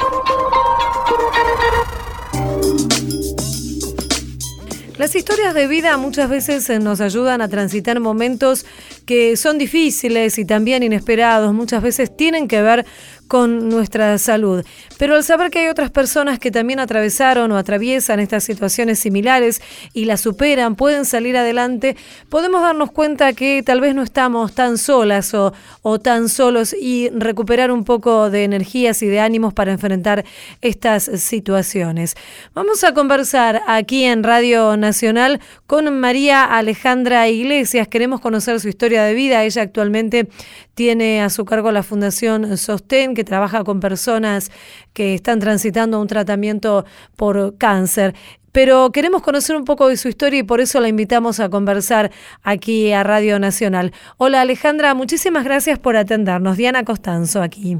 [5.07, 8.66] Las historias de vida muchas veces eh, nos ayudan a transitar momentos
[9.07, 12.85] que son difíciles y también inesperados, muchas veces tienen que ver
[13.29, 14.65] con nuestra salud.
[14.99, 19.61] Pero al saber que hay otras personas que también atravesaron o atraviesan estas situaciones similares
[19.93, 21.97] y las superan, pueden salir adelante,
[22.29, 27.11] podemos darnos cuenta que tal vez no estamos tan solas o, o tan solos y
[27.11, 30.25] recuperar un poco de energías y de ánimos para enfrentar
[30.61, 32.15] estas situaciones.
[32.55, 37.89] Vamos a conversar aquí en Radio Nacional con María Alejandra Iglesias.
[37.89, 39.45] Queremos conocer su historia de vida.
[39.45, 40.29] Ella actualmente
[40.77, 44.53] tiene a su cargo la Fundación Sostén que trabaja con personas
[44.93, 46.85] que están transitando un tratamiento
[47.17, 48.15] por cáncer.
[48.53, 52.11] Pero queremos conocer un poco de su historia y por eso la invitamos a conversar
[52.43, 53.93] aquí a Radio Nacional.
[54.19, 56.59] Hola Alejandra, muchísimas gracias por atendernos.
[56.59, 57.79] Diana Costanzo aquí.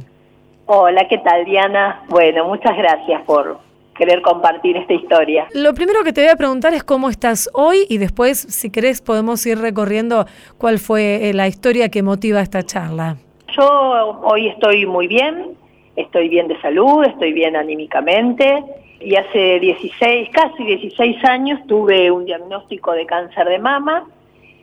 [0.65, 2.03] Hola, ¿qué tal Diana?
[2.09, 3.66] Bueno, muchas gracias por
[3.97, 5.47] querer compartir esta historia.
[5.53, 9.01] Lo primero que te voy a preguntar es cómo estás hoy y después, si querés,
[9.01, 10.27] podemos ir recorriendo
[10.59, 13.17] cuál fue eh, la historia que motiva esta charla.
[13.57, 15.57] Yo hoy estoy muy bien,
[15.97, 18.63] estoy bien de salud, estoy bien anímicamente
[19.01, 24.05] y hace 16, casi 16 años tuve un diagnóstico de cáncer de mama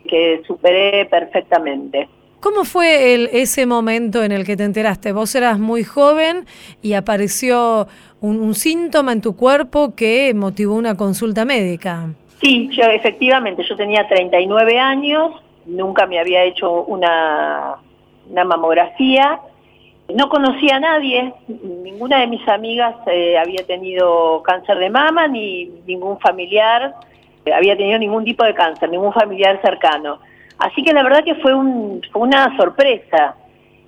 [0.08, 2.08] que superé perfectamente.
[2.44, 5.12] ¿Cómo fue el, ese momento en el que te enteraste?
[5.12, 6.44] Vos eras muy joven
[6.82, 7.88] y apareció
[8.24, 12.08] un, un, síntoma en tu cuerpo que motivó una consulta médica.
[12.40, 15.32] Sí, yo efectivamente, yo tenía 39 años,
[15.66, 17.76] nunca me había hecho una
[18.30, 19.40] una mamografía.
[20.14, 25.66] No conocía a nadie, ninguna de mis amigas eh, había tenido cáncer de mama, ni
[25.86, 26.94] ningún familiar
[27.52, 30.18] había tenido ningún tipo de cáncer, ningún familiar cercano.
[30.58, 33.34] Así que la verdad que fue, un, fue una sorpresa.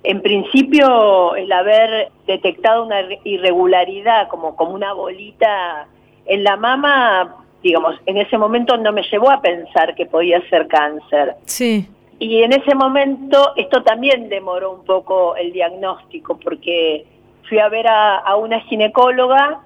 [0.09, 5.85] En principio, el haber detectado una irregularidad como, como una bolita
[6.25, 10.65] en la mama, digamos, en ese momento no me llevó a pensar que podía ser
[10.69, 11.35] cáncer.
[11.43, 11.89] Sí.
[12.19, 17.05] Y en ese momento esto también demoró un poco el diagnóstico porque
[17.49, 19.59] fui a ver a, una ginecóloga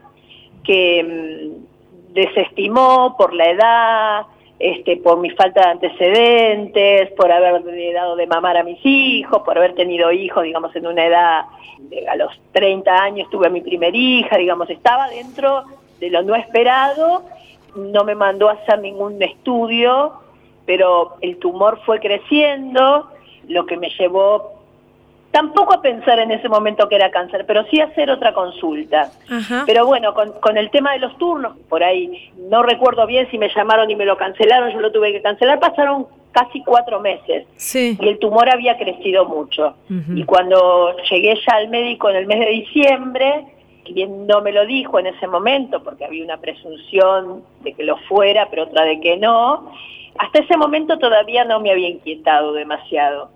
[0.63, 4.25] que mm, desestimó por la edad,
[4.61, 9.57] este, por mi falta de antecedentes, por haber dado de mamar a mis hijos, por
[9.57, 11.45] haber tenido hijos, digamos, en una edad,
[12.09, 15.63] a los 30 años tuve a mi primer hija, digamos, estaba dentro
[15.99, 17.23] de lo no esperado,
[17.75, 20.21] no me mandó a hacer ningún estudio
[20.65, 23.09] pero el tumor fue creciendo,
[23.47, 24.60] lo que me llevó
[25.31, 29.11] tampoco a pensar en ese momento que era cáncer, pero sí a hacer otra consulta.
[29.65, 33.49] Pero bueno, con, el tema de los turnos, por ahí no recuerdo bien si me
[33.53, 38.07] llamaron y me lo cancelaron, yo lo tuve que cancelar, pasaron casi cuatro meses y
[38.07, 39.75] el tumor había crecido mucho.
[40.15, 43.45] Y cuando llegué ya al médico en el mes de diciembre,
[43.93, 47.97] bien no me lo dijo en ese momento, porque había una presunción de que lo
[47.97, 49.71] fuera, pero otra de que no,
[50.17, 53.29] hasta ese momento todavía no me había inquietado demasiado.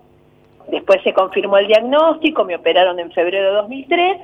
[0.68, 4.16] Después se confirmó el diagnóstico, me operaron en febrero de 2003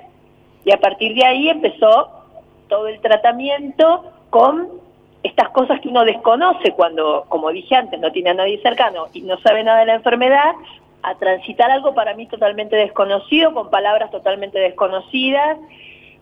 [0.64, 2.08] y a partir de ahí empezó
[2.68, 4.68] todo el tratamiento con
[5.22, 9.20] estas cosas que uno desconoce cuando, como dije antes, no tiene a nadie cercano y
[9.22, 10.52] no sabe nada de la enfermedad,
[11.02, 15.58] a transitar algo para mí totalmente desconocido, con palabras totalmente desconocidas,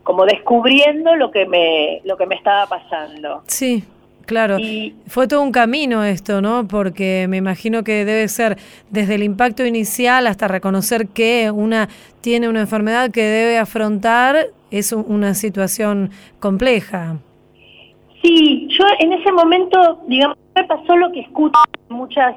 [0.03, 3.43] como descubriendo lo que me, lo que me estaba pasando.
[3.47, 3.83] Sí.
[4.31, 4.55] Claro,
[5.07, 6.65] fue todo un camino esto, ¿no?
[6.65, 8.57] Porque me imagino que debe ser
[8.89, 11.89] desde el impacto inicial hasta reconocer que una
[12.21, 17.17] tiene una enfermedad que debe afrontar, es una situación compleja.
[18.21, 22.33] Sí, yo en ese momento, digamos, me pasó lo que escucho muchas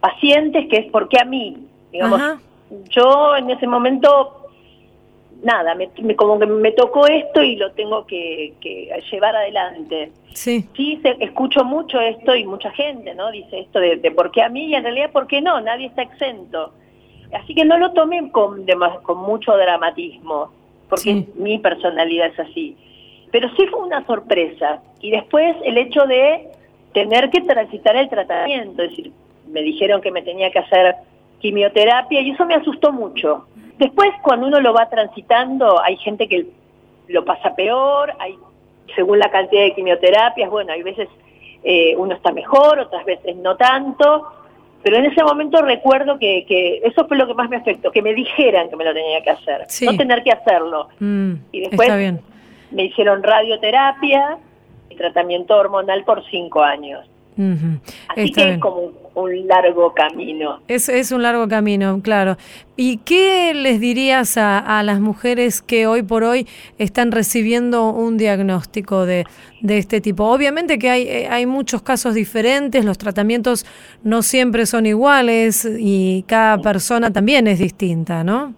[0.00, 1.58] pacientes, que es porque a mí,
[1.92, 2.38] digamos,
[2.88, 4.45] yo en ese momento
[5.42, 8.54] nada, me, como que me tocó esto y lo tengo que,
[9.10, 10.12] llevar adelante.
[10.32, 10.68] Sí.
[10.76, 13.30] Sí, escucho mucho esto y mucha gente, ¿no?
[13.30, 16.02] Dice esto de, por qué a mí y en realidad por qué no, nadie está
[16.02, 16.72] exento.
[17.32, 18.66] Así que no lo tomé con,
[19.02, 20.52] con mucho dramatismo,
[20.88, 22.76] porque mi personalidad es así.
[23.32, 24.80] Pero sí fue una sorpresa.
[25.00, 26.48] Y después el hecho de
[26.92, 29.12] tener que transitar el tratamiento, es decir,
[29.48, 30.94] me dijeron que me tenía que hacer
[31.40, 33.46] quimioterapia y eso me asustó mucho
[33.78, 36.46] Después, cuando uno lo va transitando, hay gente que
[37.08, 38.36] lo pasa peor, hay
[38.94, 41.08] según la cantidad de quimioterapias, bueno, hay veces
[41.62, 44.26] eh, uno está mejor, otras veces no tanto,
[44.82, 48.14] pero en ese momento recuerdo que, eso fue lo que más me afectó, que me
[48.14, 50.88] dijeran que me lo tenía que hacer, no tener que hacerlo.
[51.00, 52.14] Mm, y después
[52.70, 54.38] me hicieron radioterapia
[54.88, 57.06] y tratamiento hormonal por cinco años.
[58.08, 60.60] Así que es como un largo camino.
[60.68, 62.36] Es, es un largo camino, claro.
[62.76, 66.46] ¿Y qué les dirías a, las mujeres que hoy por hoy
[66.78, 69.24] están recibiendo un diagnóstico de,
[69.60, 70.24] de este tipo?
[70.24, 73.66] Obviamente que hay, eh, hay muchos casos diferentes, los tratamientos
[74.02, 78.54] no siempre son iguales y cada persona también es distinta, ¿no?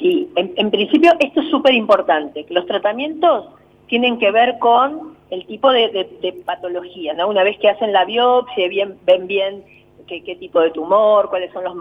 [0.00, 3.46] En, en principio esto es súper importante, que los tratamientos
[3.86, 7.28] tienen que ver con el tipo de, patología, ¿no?
[7.28, 9.64] Una vez que hacen la biopsia, bien, ven bien
[10.06, 11.74] qué, tipo de tumor, cuáles son los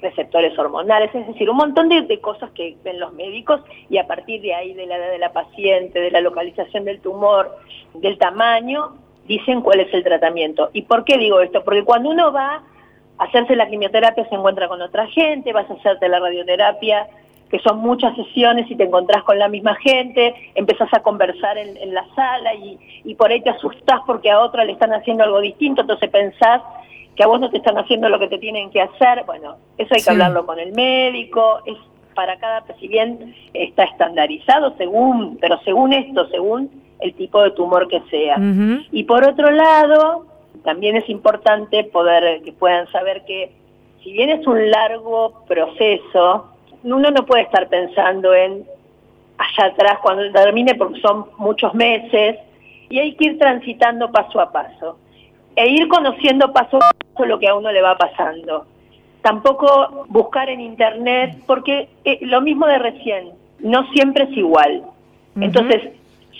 [0.00, 4.40] receptores hormonales, es decir, un montón de, cosas que ven los médicos y a partir
[4.40, 7.58] de ahí, de la edad de la paciente, de la localización del tumor,
[7.94, 8.94] del tamaño,
[9.26, 10.70] dicen cuál es el tratamiento.
[10.72, 11.64] ¿Y por qué digo esto?
[11.64, 12.62] Porque cuando uno va
[13.18, 17.08] a hacerse la quimioterapia se encuentra con otra gente, vas a hacerte la radioterapia
[17.50, 21.94] que son muchas sesiones y te encontrás con la misma gente, empezás a conversar en,
[21.94, 25.40] la sala y, y, por ahí te asustás porque a otra le están haciendo algo
[25.40, 26.62] distinto, entonces pensás
[27.16, 29.24] que a vos no te están haciendo lo que te tienen que hacer.
[29.26, 31.76] Bueno, eso hay que hablarlo con el médico, es
[32.14, 36.70] para cada, si bien está estandarizado según, pero según esto, según
[37.00, 38.36] el tipo de tumor que sea.
[38.92, 40.26] Y por otro lado,
[40.64, 43.52] también es importante poder que puedan saber que
[44.02, 46.46] si bien es un largo proceso,
[46.84, 48.64] uno no puede estar pensando en
[49.38, 52.38] allá atrás cuando termine porque son muchos meses
[52.88, 54.98] y hay que ir transitando paso a paso
[55.56, 58.66] e ir conociendo paso a paso lo que a uno le va pasando.
[59.22, 64.82] Tampoco buscar en internet porque eh, lo mismo de recién, no siempre es igual.
[65.38, 65.92] Entonces,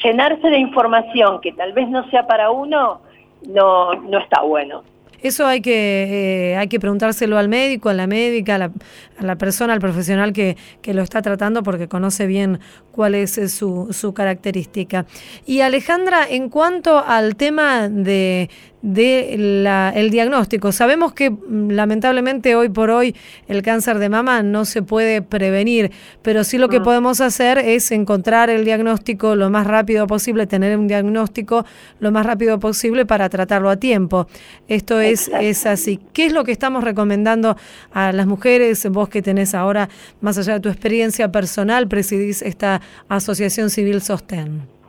[0.03, 3.01] llenarse de información que tal vez no sea para uno
[3.47, 4.83] no no está bueno.
[5.23, 8.73] Eso hay que, eh, hay que preguntárselo al médico, a la médica, a la,
[9.19, 12.61] a la persona, al profesional que, que, lo está tratando porque conoce bien
[12.93, 15.07] cuál es eh, su, su característica.
[15.47, 18.51] Y Alejandra, en cuanto al tema de,
[18.83, 20.73] de la, el diagnóstico.
[20.73, 23.15] Sabemos que mm, lamentablemente hoy por hoy
[23.47, 25.91] el cáncer de mama no se puede prevenir,
[26.23, 26.85] pero sí lo que mm.
[26.85, 31.65] podemos hacer es encontrar el diagnóstico lo más rápido posible, tener un diagnóstico
[31.99, 34.27] lo más rápido posible para tratarlo a tiempo.
[34.69, 36.01] Esto es, es así.
[36.13, 37.57] ¿Qué es lo que estamos recomendando
[37.93, 38.89] a las mujeres?
[38.91, 39.89] Vos que tenés ahora,
[40.21, 44.80] más allá de tu experiencia personal, presidís esta Asociación Civil Sostén.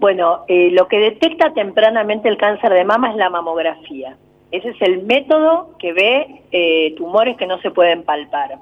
[0.00, 4.16] Bueno, eh, lo que detecta tempranamente el cáncer de mama es la mamografía.
[4.50, 8.56] Ese es el método que ve eh, tumores que no se pueden palpar.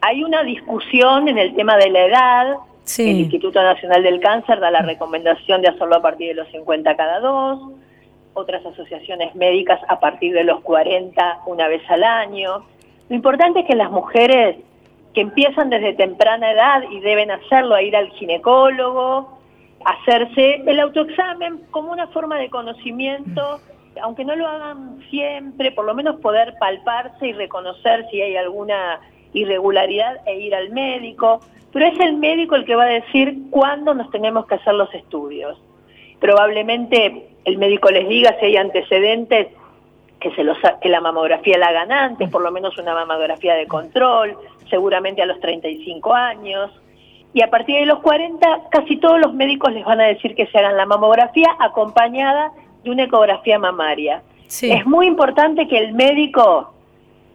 [0.00, 2.56] Hay una discusión en el tema de la edad.
[2.98, 6.96] El Instituto Nacional del Cáncer da la recomendación de hacerlo a partir de los 50
[6.96, 7.60] cada dos.
[8.34, 12.64] Otras asociaciones médicas a partir de los 40 una vez al año.
[13.08, 14.56] Lo importante es que las mujeres
[15.14, 19.41] que empiezan desde temprana edad y deben hacerlo a ir al ginecólogo,
[19.84, 23.60] hacerse el autoexamen como una forma de conocimiento,
[24.02, 29.00] aunque no lo hagan siempre, por lo menos poder palparse y reconocer si hay alguna
[29.32, 31.40] irregularidad e ir al médico,
[31.72, 34.92] pero es el médico el que va a decir cuándo nos tenemos que hacer los
[34.94, 35.58] estudios.
[36.20, 39.48] Probablemente el médico les diga si hay antecedentes
[40.20, 43.66] que, se los, que la mamografía la hagan antes, por lo menos una mamografía de
[43.66, 44.36] control,
[44.70, 46.70] seguramente a los 35 años,
[47.34, 50.46] y a partir de los 40 casi todos los médicos les van a decir que
[50.46, 52.52] se hagan la mamografía acompañada
[52.84, 54.22] de una ecografía mamaria.
[54.60, 56.74] Es muy importante que el médico,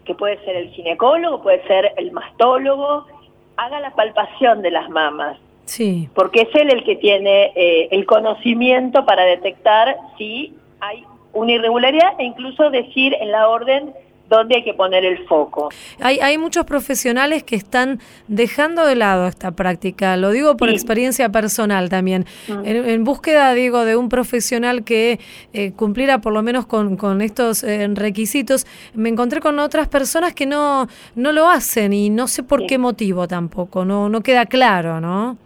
[0.05, 3.07] que puede ser el ginecólogo, puede ser el mastólogo,
[3.55, 5.37] haga la palpación de las mamas.
[5.65, 6.09] Sí.
[6.13, 12.13] Porque es él el que tiene eh, el conocimiento para detectar si hay una irregularidad
[12.19, 13.93] e incluso decir en la orden
[14.29, 15.69] dónde hay que poner el foco.
[15.99, 21.29] Hay, hay muchos profesionales que están dejando de lado esta práctica, lo digo por experiencia
[21.29, 22.65] personal también, mm.
[22.65, 25.19] en, búsqueda, digo, de un profesional que
[25.53, 30.33] eh, cumpliera por lo menos con, con estos eh, requisitos, me encontré con otras personas
[30.33, 34.45] que no, no lo hacen y no sé por qué motivo tampoco, no, no queda
[34.45, 35.37] claro, ¿no?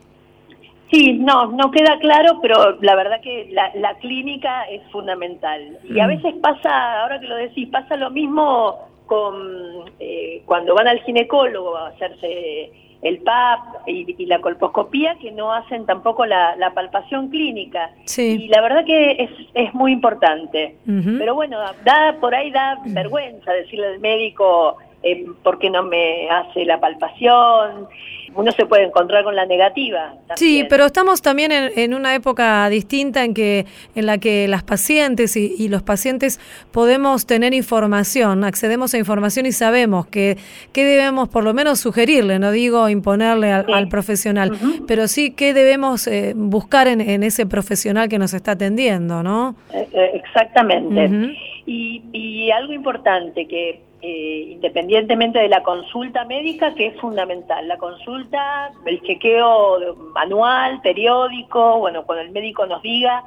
[0.91, 5.79] Sí, no, no queda claro, pero la verdad que la, la clínica es fundamental.
[5.89, 6.09] Y a mm.
[6.09, 11.77] veces pasa, ahora que lo decís, pasa lo mismo con eh, cuando van al ginecólogo
[11.77, 12.71] a hacerse
[13.01, 17.91] el PAP y, la colposcopía, que no hacen tampoco la, palpación clínica.
[18.05, 18.43] Sí.
[18.43, 20.75] Y la verdad que es, es muy importante.
[20.85, 26.29] Pero bueno, da por ahí da vergüenza decirle al médico eh, por qué no me
[26.29, 27.87] hace la palpación
[28.35, 30.13] uno se puede encontrar con la negativa.
[30.35, 35.35] Sí, pero estamos también en, una época distinta en que en la que las pacientes
[35.35, 36.39] y, los pacientes
[36.71, 40.37] podemos tener información, accedemos a información y sabemos que,
[40.73, 44.51] que debemos por lo menos sugerirle, no digo imponerle al, profesional,
[44.87, 49.55] pero sí que debemos eh, buscar en, ese profesional que nos está atendiendo, ¿no?
[49.73, 51.35] Eh, eh, exactamente.
[51.65, 57.67] Y, y algo importante que eh, independientemente de la consulta médica, que es fundamental.
[57.67, 59.77] La consulta, el chequeo
[60.15, 63.23] anual, periódico, bueno, cuando el médico nos diga,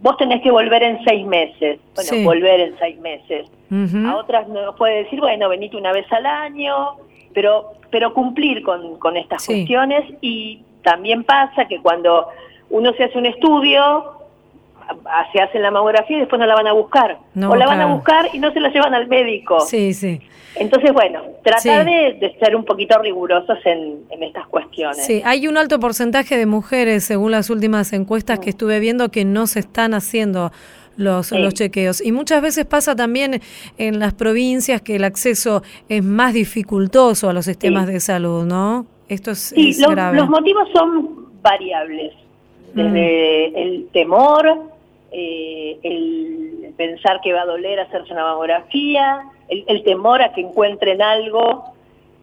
[0.00, 1.80] vos tenés que volver en seis meses.
[1.94, 3.50] Bueno, volver en seis meses.
[4.06, 6.96] A otras nos puede decir, bueno, venite una vez al año,
[7.32, 10.04] pero, pero cumplir con, con estas cuestiones.
[10.20, 12.28] Y también pasa que cuando
[12.70, 14.19] uno se hace un estudio,
[15.32, 17.18] se hacen la mamografía y después no la van a buscar.
[17.36, 19.60] o la van a buscar y no se la llevan al médico.
[19.60, 20.20] Sí, sí.
[20.56, 25.04] Entonces, bueno, tratar de, ser un poquito rigurosos en, estas cuestiones.
[25.04, 28.50] Sí, hay un alto porcentaje de mujeres, según las últimas encuestas que mm.
[28.50, 30.50] estuve viendo, que no se están haciendo
[30.96, 32.04] los, los chequeos.
[32.04, 33.40] Y muchas veces pasa también
[33.78, 38.86] en las provincias que el acceso es más dificultoso a los sistemas de salud, ¿no?
[39.08, 42.12] Esto es, los, los motivos son variables,
[42.74, 43.56] desde mm.
[43.56, 44.70] el temor,
[45.12, 51.02] eh, el pensar que va a doler hacerse una mamografía, el, temor a que encuentren
[51.02, 51.64] algo,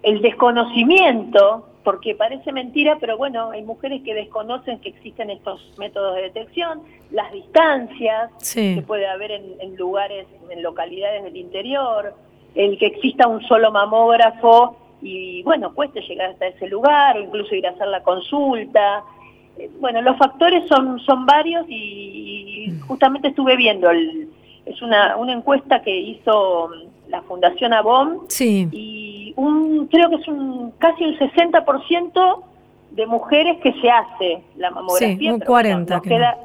[0.03, 6.15] el desconocimiento, porque parece mentira, pero bueno, hay mujeres que desconocen que existen estos métodos
[6.15, 6.81] de detección,
[7.11, 12.13] las distancias que puede haber en, lugares, en localidades del interior,
[12.55, 17.53] el que exista un solo mamógrafo y bueno, cueste llegar hasta ese lugar o incluso
[17.53, 19.03] ir a hacer la consulta,
[19.79, 24.29] bueno, los factores son, son varios y, justamente estuve viendo, el,
[24.65, 26.69] es una, una encuesta que hizo
[27.09, 28.67] la Fundación Avon sí.
[28.71, 32.43] y un, creo que es un casi un 60%
[32.91, 35.17] de mujeres que se hace la mamografía.
[35.17, 36.01] Sí, un 40.
[36.01, 36.37] queda,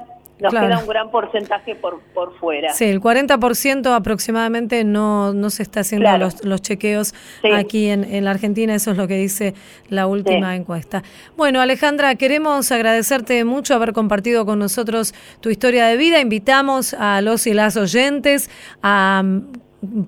[0.42, 2.72] nos queda un gran porcentaje por, por fuera.
[2.72, 7.14] Sí, el 40% aproximadamente no, no se está haciendo los, los chequeos
[7.54, 9.54] aquí en, en, la Argentina, eso es lo que dice
[9.88, 11.02] la última encuesta.
[11.36, 16.20] Bueno, Alejandra, queremos agradecerte mucho haber compartido con nosotros tu historia de vida.
[16.20, 18.50] Invitamos a los y las oyentes
[18.82, 19.22] a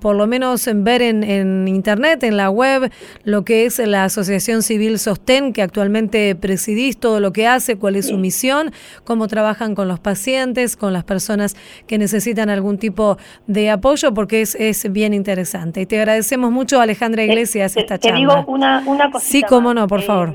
[0.01, 2.91] por lo menos en ver en, internet, en la web,
[3.23, 7.95] lo que es la Asociación Civil Sostén, que actualmente presidís, todo lo que hace, cuál
[7.95, 8.71] es su misión,
[9.03, 11.55] cómo trabajan con los pacientes, con las personas
[11.87, 13.17] que necesitan algún tipo
[13.47, 15.81] de apoyo, porque es, es bien interesante.
[15.81, 18.15] Y te agradecemos mucho, Alejandra eh, Iglesias, esta charla.
[18.15, 20.33] Te digo una, una cosita Sí, cómo no, por favor.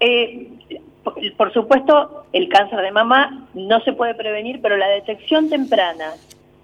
[0.00, 0.80] Eh, eh,
[1.36, 6.06] por supuesto, el cáncer de mama no se puede prevenir, pero la detección temprana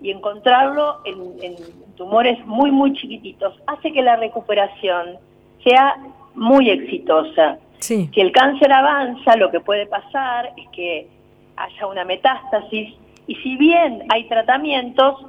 [0.00, 1.56] y encontrarlo en,
[1.96, 5.16] tumores muy, muy chiquititos hace que la recuperación
[5.64, 5.96] sea
[6.34, 7.58] muy exitosa.
[7.80, 11.08] Si el cáncer avanza, lo que puede pasar es que
[11.56, 12.94] haya una metástasis
[13.26, 15.26] y si bien hay tratamientos,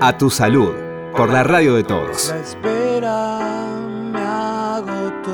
[0.01, 0.73] A tu salud,
[1.15, 2.29] por la radio de todos.
[2.29, 3.39] La espera
[4.11, 5.31] me agotó.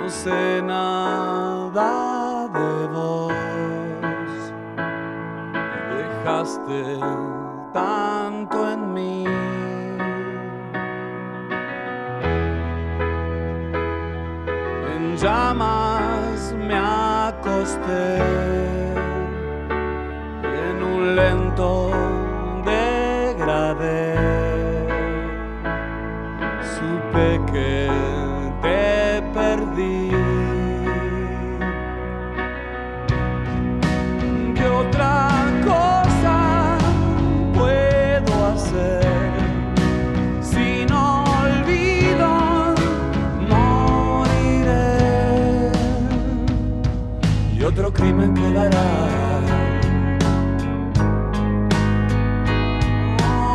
[0.00, 2.19] No sé nada
[2.52, 3.32] de vos.
[5.96, 6.98] Dejaste
[7.72, 9.24] tanto en mí.
[14.94, 18.18] En llamas me acosté
[20.42, 21.90] en un lento
[22.64, 24.16] degradé.
[26.62, 27.89] Supe que
[48.20, 48.86] crimen quedará.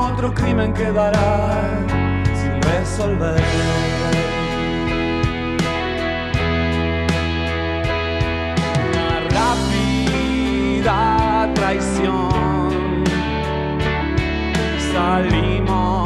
[0.10, 1.62] Otro crimen quedará
[2.34, 3.42] sin resolver.
[8.90, 11.00] Una rápida
[11.54, 13.04] traición.
[14.94, 16.05] Salimos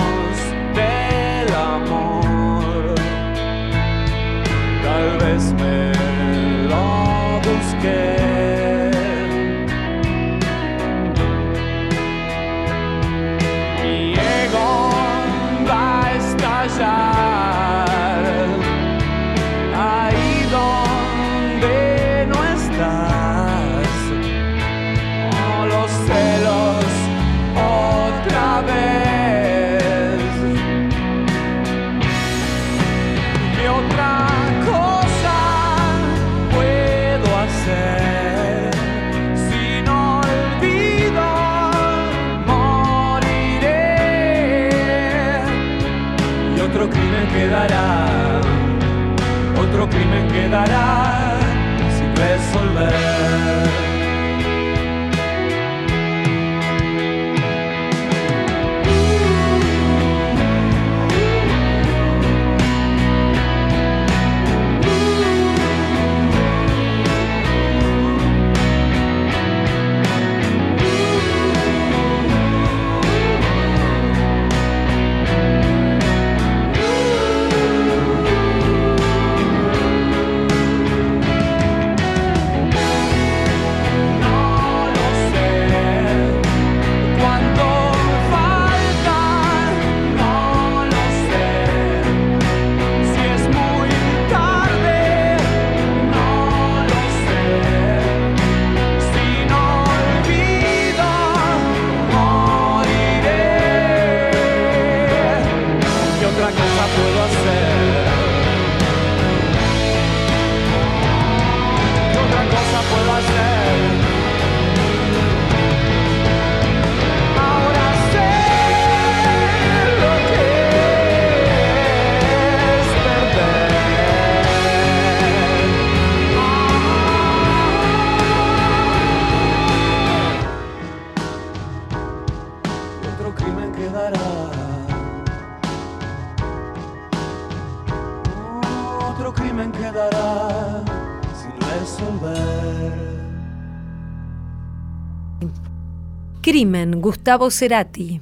[146.66, 148.22] Gustavo Cerati.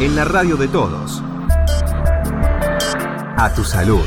[0.00, 1.22] En la radio de todos.
[3.36, 4.00] A tu salud.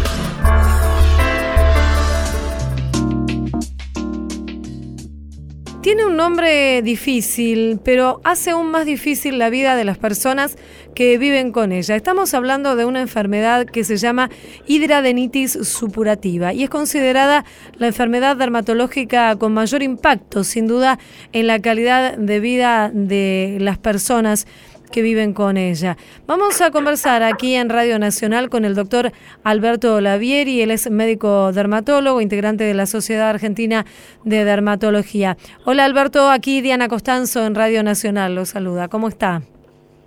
[5.90, 10.56] Tiene un nombre difícil, pero hace aún más difícil la vida de las personas
[10.94, 11.96] que viven con ella.
[11.96, 14.30] Estamos hablando de una enfermedad que se llama
[14.68, 17.44] hidradenitis supurativa y es considerada
[17.80, 21.00] la enfermedad dermatológica con mayor impacto, sin duda,
[21.34, 24.46] en la calidad de vida de las personas
[24.92, 25.98] que viven con ella.
[26.28, 29.12] Vamos a conversar aquí en Radio Nacional con el doctor
[29.44, 33.86] Alberto Lavieri, él es médico dermatólogo, integrante de la Sociedad Argentina
[34.24, 35.38] de Dermatología.
[35.66, 38.88] Hola Alberto, aquí Diana Costanzo en Radio Nacional, lo saluda.
[38.88, 39.42] ¿Cómo está?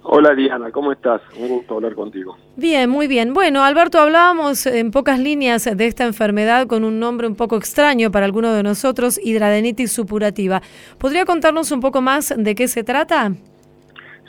[0.05, 1.21] Hola Diana, ¿cómo estás?
[1.39, 2.37] Un gusto hablar contigo.
[2.57, 3.33] Bien, muy bien.
[3.33, 8.11] Bueno, Alberto, hablábamos en pocas líneas de esta enfermedad con un nombre un poco extraño
[8.11, 10.61] para algunos de nosotros, hidradenitis supurativa.
[10.99, 13.33] ¿Podría contarnos un poco más de qué se trata?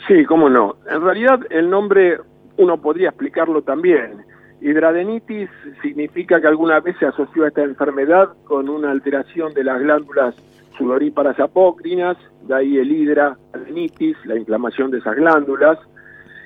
[0.07, 0.75] Sí, cómo no.
[0.89, 2.19] En realidad el nombre
[2.57, 4.25] uno podría explicarlo también.
[4.61, 5.49] Hidradenitis
[5.81, 10.35] significa que alguna vez se asoció a esta enfermedad con una alteración de las glándulas
[10.77, 15.77] sudoríparas apócrinas, de ahí el hidradenitis, la inflamación de esas glándulas,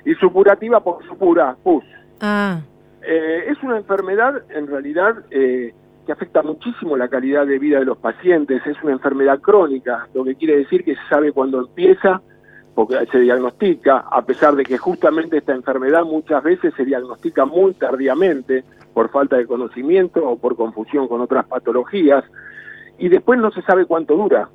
[0.04, 1.84] y supurativa por supura, pus.
[2.20, 2.60] Ah.
[3.02, 5.72] Eh, es una enfermedad, en realidad, eh,
[6.04, 8.66] que afecta muchísimo la calidad de vida de los pacientes.
[8.66, 12.20] Es una enfermedad crónica, lo que quiere decir que se sabe cuándo empieza,
[12.78, 17.74] porque se diagnostica, a pesar de que justamente esta enfermedad muchas veces se diagnostica muy
[17.74, 18.62] tardíamente
[18.94, 22.22] por falta de conocimiento o por confusión con otras patologías,
[22.96, 24.48] y después no se sabe cuánto dura,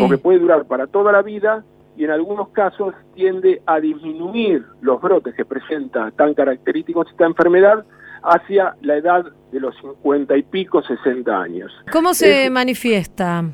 [0.00, 1.62] porque puede durar para toda la vida
[1.94, 7.84] y en algunos casos tiende a disminuir los brotes que presenta tan característicos esta enfermedad
[8.22, 11.70] hacia la edad de los 50 y pico, 60 años.
[11.92, 13.44] ¿Cómo se manifiesta?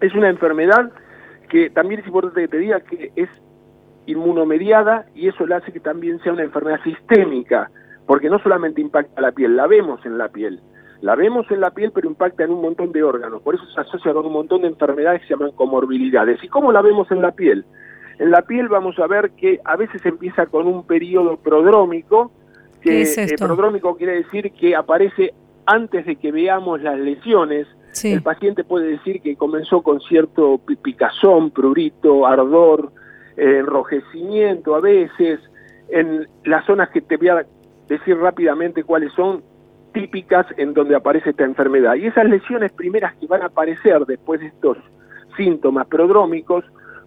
[0.00, 0.92] Es una enfermedad
[1.48, 3.28] que también es importante que te diga que es
[4.06, 7.70] inmunomediada y eso le hace que también sea una enfermedad sistémica,
[8.06, 10.60] porque no solamente impacta la piel, la vemos en la piel.
[11.00, 13.42] La vemos en la piel, pero impacta en un montón de órganos.
[13.42, 16.42] Por eso se asocia con un montón de enfermedades que se llaman comorbilidades.
[16.42, 17.66] ¿Y cómo la vemos en la piel?
[18.18, 22.30] En la piel vamos a ver que a veces empieza con un periodo prodrómico,
[22.80, 25.34] que es eh, prodrómico quiere decir que aparece
[25.66, 27.66] antes de que veamos las lesiones.
[28.02, 32.92] El paciente puede decir que comenzó con cierto picazón, prurito, ardor,
[33.36, 35.40] enrojecimiento a veces,
[35.88, 37.46] en las zonas que te voy a
[37.88, 39.42] decir rápidamente cuáles son
[39.92, 41.94] típicas en donde aparece esta enfermedad.
[41.94, 44.76] Y esas lesiones primeras que van a aparecer después de estos
[45.36, 46.64] síntomas prodrómicos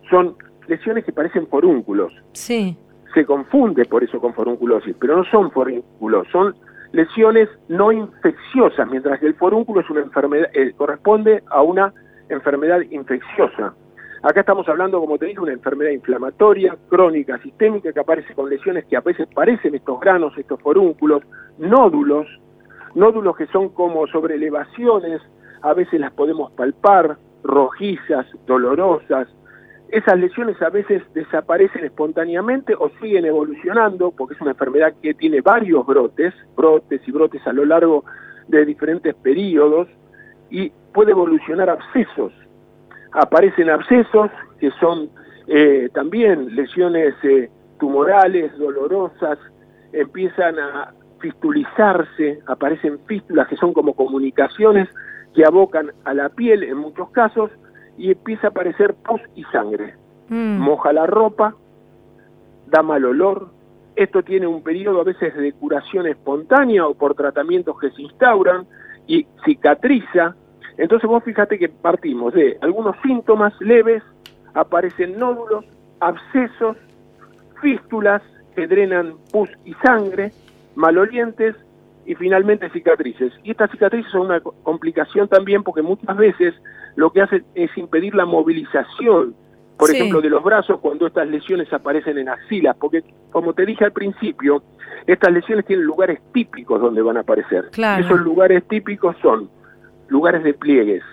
[0.10, 0.36] son
[0.68, 2.14] lesiones que parecen forúnculos.
[2.34, 2.78] Sí.
[3.14, 6.56] Se confunde por eso con forunculosis, pero no son forúnculos, son
[6.92, 11.94] lesiones no infecciosas, mientras que el forúnculo es una enfermedad, eh, corresponde a una
[12.30, 13.74] enfermedad infecciosa.
[14.24, 18.86] Acá estamos hablando, como te dije, una enfermedad inflamatoria, crónica, sistémica, que aparece con lesiones
[18.86, 21.22] que a veces parecen estos granos, estos forúnculos,
[21.60, 22.28] nódulos,
[22.96, 25.22] nódulos que son como sobre elevaciones,
[25.62, 29.28] a veces las podemos palpar, rojizas, dolorosas,
[29.90, 35.42] esas lesiones a veces desaparecen espontáneamente o siguen evolucionando, porque es una enfermedad que tiene
[35.42, 38.04] varios brotes, brotes y brotes a lo largo
[38.48, 39.88] de diferentes periodos,
[40.50, 42.34] y puede evolucionar abscesos.
[43.12, 44.30] Aparecen abscesos
[44.60, 45.10] que son
[45.48, 47.50] eh, también lesiones eh,
[47.80, 49.38] tumorales, dolorosas,
[49.94, 54.88] empiezan a fistulizarse, aparecen fístulas que son como comunicaciones
[55.34, 57.52] que abocan a la piel en muchos casos,
[57.98, 59.96] y empieza a aparecer pus y sangre.
[60.30, 60.60] Mm.
[60.60, 61.56] Moja la ropa,
[62.68, 63.50] da mal olor.
[63.96, 68.68] Esto tiene un periodo a veces de curación espontánea o por tratamientos que se instauran
[69.08, 70.36] y cicatriza.
[70.78, 74.04] Entonces vos fíjate que partimos de algunos síntomas leves,
[74.54, 75.66] aparecen nódulos,
[76.00, 76.78] abscesos,
[77.62, 78.22] fístulas
[78.56, 80.32] que drenan pus y sangre,
[80.76, 81.56] malolientes
[82.06, 83.34] y finalmente cicatrices.
[83.44, 86.54] Y estas cicatrices son una complicación también porque muchas veces
[86.96, 89.36] lo que hace es impedir la movilización,
[89.78, 93.86] por ejemplo, de los brazos cuando estas lesiones aparecen en axilas, porque como te dije
[93.86, 94.64] al principio,
[95.06, 97.70] estas lesiones tienen lugares típicos donde van a aparecer.
[98.00, 99.50] Esos lugares típicos son
[100.08, 101.04] lugares de pliegues,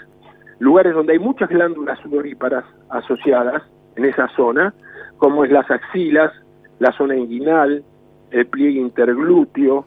[0.59, 3.62] lugares donde hay muchas glándulas sudoríparas asociadas
[3.97, 4.74] en esa zona,
[5.18, 6.32] como es las axilas,
[6.78, 7.84] la zona inguinal,
[8.30, 9.86] el pliegue interglúteo,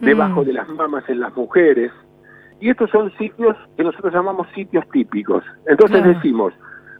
[0.00, 0.44] debajo mm.
[0.44, 1.92] de las mamas en las mujeres,
[2.60, 5.42] y estos son sitios que nosotros llamamos sitios típicos.
[5.66, 6.54] Entonces decimos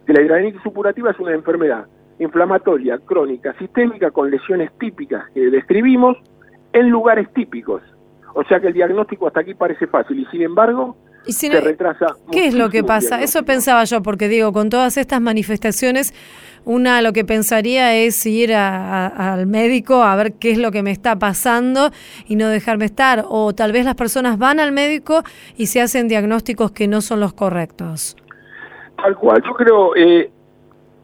[0.05, 1.87] que la hidradenitis supurativa es una enfermedad
[2.19, 6.17] inflamatoria, crónica, sistémica, con lesiones típicas que describimos
[6.73, 7.81] en lugares típicos.
[8.33, 10.97] O sea que el diagnóstico hasta aquí parece fácil y sin embargo
[11.31, 12.07] se retrasa.
[12.31, 13.21] ¿Qué es lo que pasa?
[13.21, 16.13] Eso pensaba yo, porque digo, con todas estas manifestaciones
[16.65, 20.91] una lo que pensaría es ir al médico a ver qué es lo que me
[20.91, 21.89] está pasando
[22.25, 23.25] y no dejarme estar.
[23.27, 25.23] O tal vez las personas van al médico
[25.57, 28.15] y se hacen diagnósticos que no son los correctos.
[28.95, 29.43] Tal cual.
[29.45, 30.31] Yo creo, eh,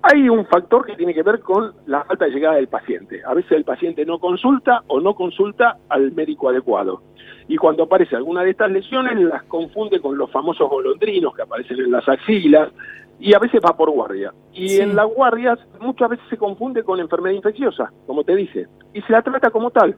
[0.01, 3.21] hay un factor que tiene que ver con la falta de llegada del paciente.
[3.25, 7.01] A veces el paciente no consulta o no consulta al médico adecuado.
[7.49, 11.79] Y cuando aparece alguna de estas lesiones las confunde con los famosos golondrinos que aparecen
[11.79, 12.69] en las axilas,
[13.19, 14.33] y a veces va por guardia.
[14.53, 19.01] Y en las guardias muchas veces se confunde con enfermedad infecciosa, como te dice, y
[19.01, 19.97] se la trata como tal.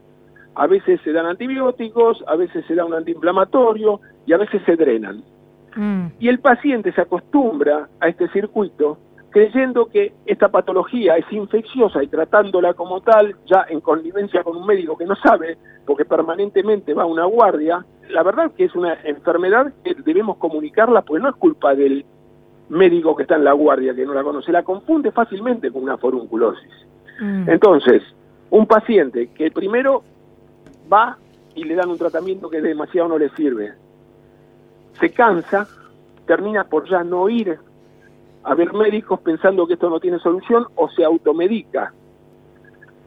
[0.56, 4.76] A veces se dan antibióticos, a veces se da un antiinflamatorio y a veces se
[4.76, 5.24] drenan.
[5.76, 6.08] Mm.
[6.20, 8.98] Y el paciente se acostumbra a este circuito
[9.32, 14.68] creyendo que esta patología es infecciosa y tratándola como tal, ya en connivencia con un
[14.68, 18.94] médico que no sabe, porque permanentemente va a una guardia, la verdad que es una
[19.06, 22.06] enfermedad que debemos comunicarla, porque no es culpa del
[22.70, 25.98] médico que está en la guardia que no la conoce, la confunde fácilmente con una
[25.98, 26.72] forunculosis.
[27.20, 27.50] Mm.
[27.50, 28.04] Entonces,
[28.50, 30.04] un paciente que primero
[30.92, 31.18] va
[31.56, 33.74] y le dan un tratamiento que demasiado no le sirve,
[35.00, 35.68] se cansa,
[36.26, 37.58] termina por ya no ir
[38.44, 41.94] a ver médicos pensando que esto no tiene solución o se automedica.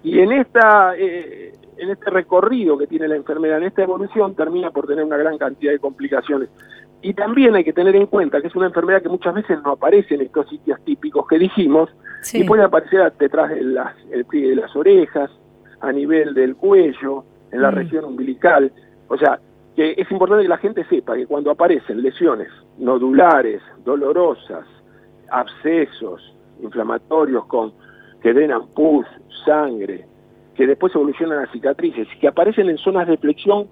[0.03, 4.71] Y en esta eh, en este recorrido que tiene la enfermedad, en esta evolución, termina
[4.71, 6.49] por tener una gran cantidad de complicaciones.
[7.03, 9.73] Y también hay que tener en cuenta que es una enfermedad que muchas veces no
[9.73, 11.91] aparece en estos sitios típicos que dijimos
[12.33, 15.31] y puede aparecer detrás de las, de las orejas,
[15.81, 17.75] a nivel del cuello, en la mm.
[17.75, 18.73] región umbilical.
[19.09, 19.39] O sea,
[19.77, 24.67] que es importante que la gente sepa que cuando aparecen lesiones nodulares, dolorosas,
[25.35, 27.73] abscesos, inflamatorios con
[28.23, 29.07] que drenan pus,
[29.45, 30.07] sangre,
[30.55, 33.67] que después evolucionan a cicatrices, que aparecen en zonas de flexión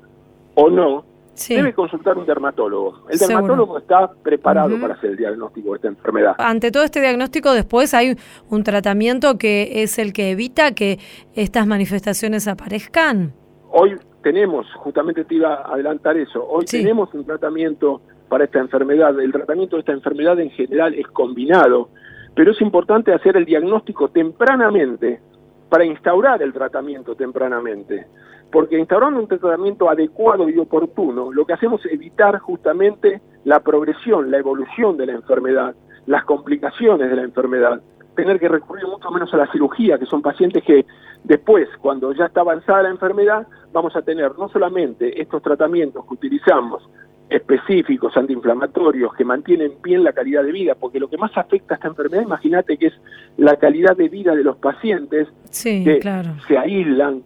[0.54, 1.04] o no,
[1.48, 3.08] debe consultar un dermatólogo.
[3.08, 6.34] El dermatólogo está preparado para hacer el diagnóstico de esta enfermedad.
[6.38, 8.16] Ante todo este diagnóstico, después hay
[8.50, 10.98] un tratamiento que es el que evita que
[11.34, 13.32] estas manifestaciones aparezcan.
[13.70, 18.02] Hoy tenemos, justamente te iba a adelantar eso, hoy tenemos un tratamiento
[18.32, 19.20] para esta enfermedad.
[19.20, 21.90] El tratamiento de esta enfermedad en general es combinado,
[22.34, 25.20] pero es importante hacer el diagnóstico tempranamente
[25.68, 28.06] para instaurar el tratamiento tempranamente
[28.50, 34.30] porque instaurando un tratamiento adecuado y oportuno, lo que hacemos es evitar justamente la progresión,
[34.30, 35.74] la evolución de la enfermedad,
[36.06, 37.80] las complicaciones de la enfermedad,
[38.14, 40.84] tener que recurrir mucho menos a la cirugía, que son pacientes que
[41.24, 46.14] después, cuando ya está avanzada la enfermedad, vamos a tener no solamente estos tratamientos que
[46.14, 46.86] utilizamos,
[47.32, 51.76] específicos, antiinflamatorios, que mantienen bien la calidad de vida, porque lo que más afecta a
[51.76, 52.94] esta enfermedad, imagínate que es
[53.36, 55.28] la calidad de vida de los pacientes,
[55.62, 56.00] que
[56.46, 57.22] se aíslan,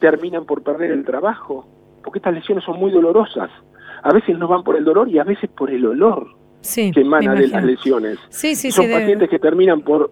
[0.00, 1.66] terminan por perder el trabajo,
[2.02, 3.50] porque estas lesiones son muy dolorosas.
[4.02, 6.28] A veces no van por el dolor y a veces por el olor
[6.74, 8.18] que emana de las lesiones.
[8.30, 10.10] son pacientes que terminan por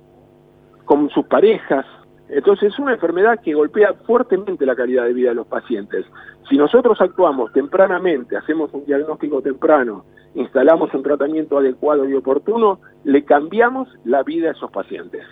[0.85, 1.87] con sus parejas
[2.35, 6.05] Entonces es una enfermedad que golpea fuertemente la calidad de vida de los pacientes.
[6.51, 10.05] Si nosotros actuamos tempranamente, hacemos un diagnóstico temprano,
[10.35, 15.22] instalamos un tratamiento adecuado y oportuno, le cambiamos la vida a esos pacientes.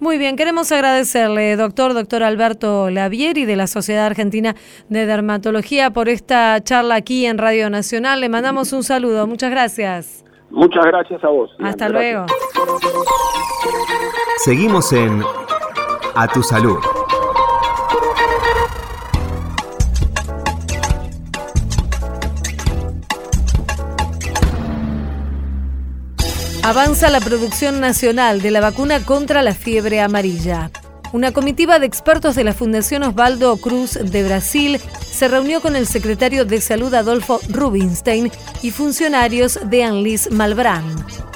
[0.00, 4.54] Muy bien, queremos agradecerle, doctor, doctor Alberto Lavieri de la Sociedad Argentina
[4.90, 8.20] de Dermatología por esta charla aquí en Radio Nacional.
[8.20, 10.26] Le mandamos un saludo, muchas gracias.
[10.50, 11.56] Muchas gracias a vos.
[11.58, 12.26] Hasta luego.
[14.44, 15.22] Seguimos en
[16.14, 16.78] A Tu Salud.
[26.62, 30.70] Avanza la producción nacional de la vacuna contra la fiebre amarilla.
[31.12, 34.80] Una comitiva de expertos de la Fundación Osvaldo Cruz de Brasil
[35.10, 38.30] se reunió con el secretario de Salud Adolfo Rubinstein
[38.62, 40.84] y funcionarios de Anlis Malbrán.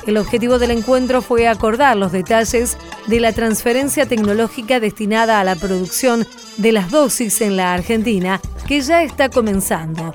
[0.07, 2.77] El objetivo del encuentro fue acordar los detalles
[3.09, 6.25] de la transferencia tecnológica destinada a la producción
[6.57, 10.15] de las dosis en la Argentina, que ya está comenzando.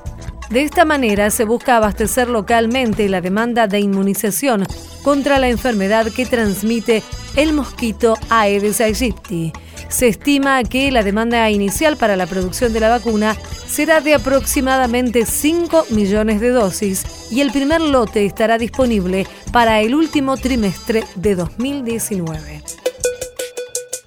[0.50, 4.66] De esta manera se busca abastecer localmente la demanda de inmunización
[5.04, 7.04] contra la enfermedad que transmite
[7.36, 9.52] el mosquito Aedes aegypti.
[9.88, 13.36] Se estima que la demanda inicial para la producción de la vacuna
[13.68, 19.94] será de aproximadamente 5 millones de dosis y el primer lote estará disponible para el
[19.94, 22.79] último trimestre de 2019.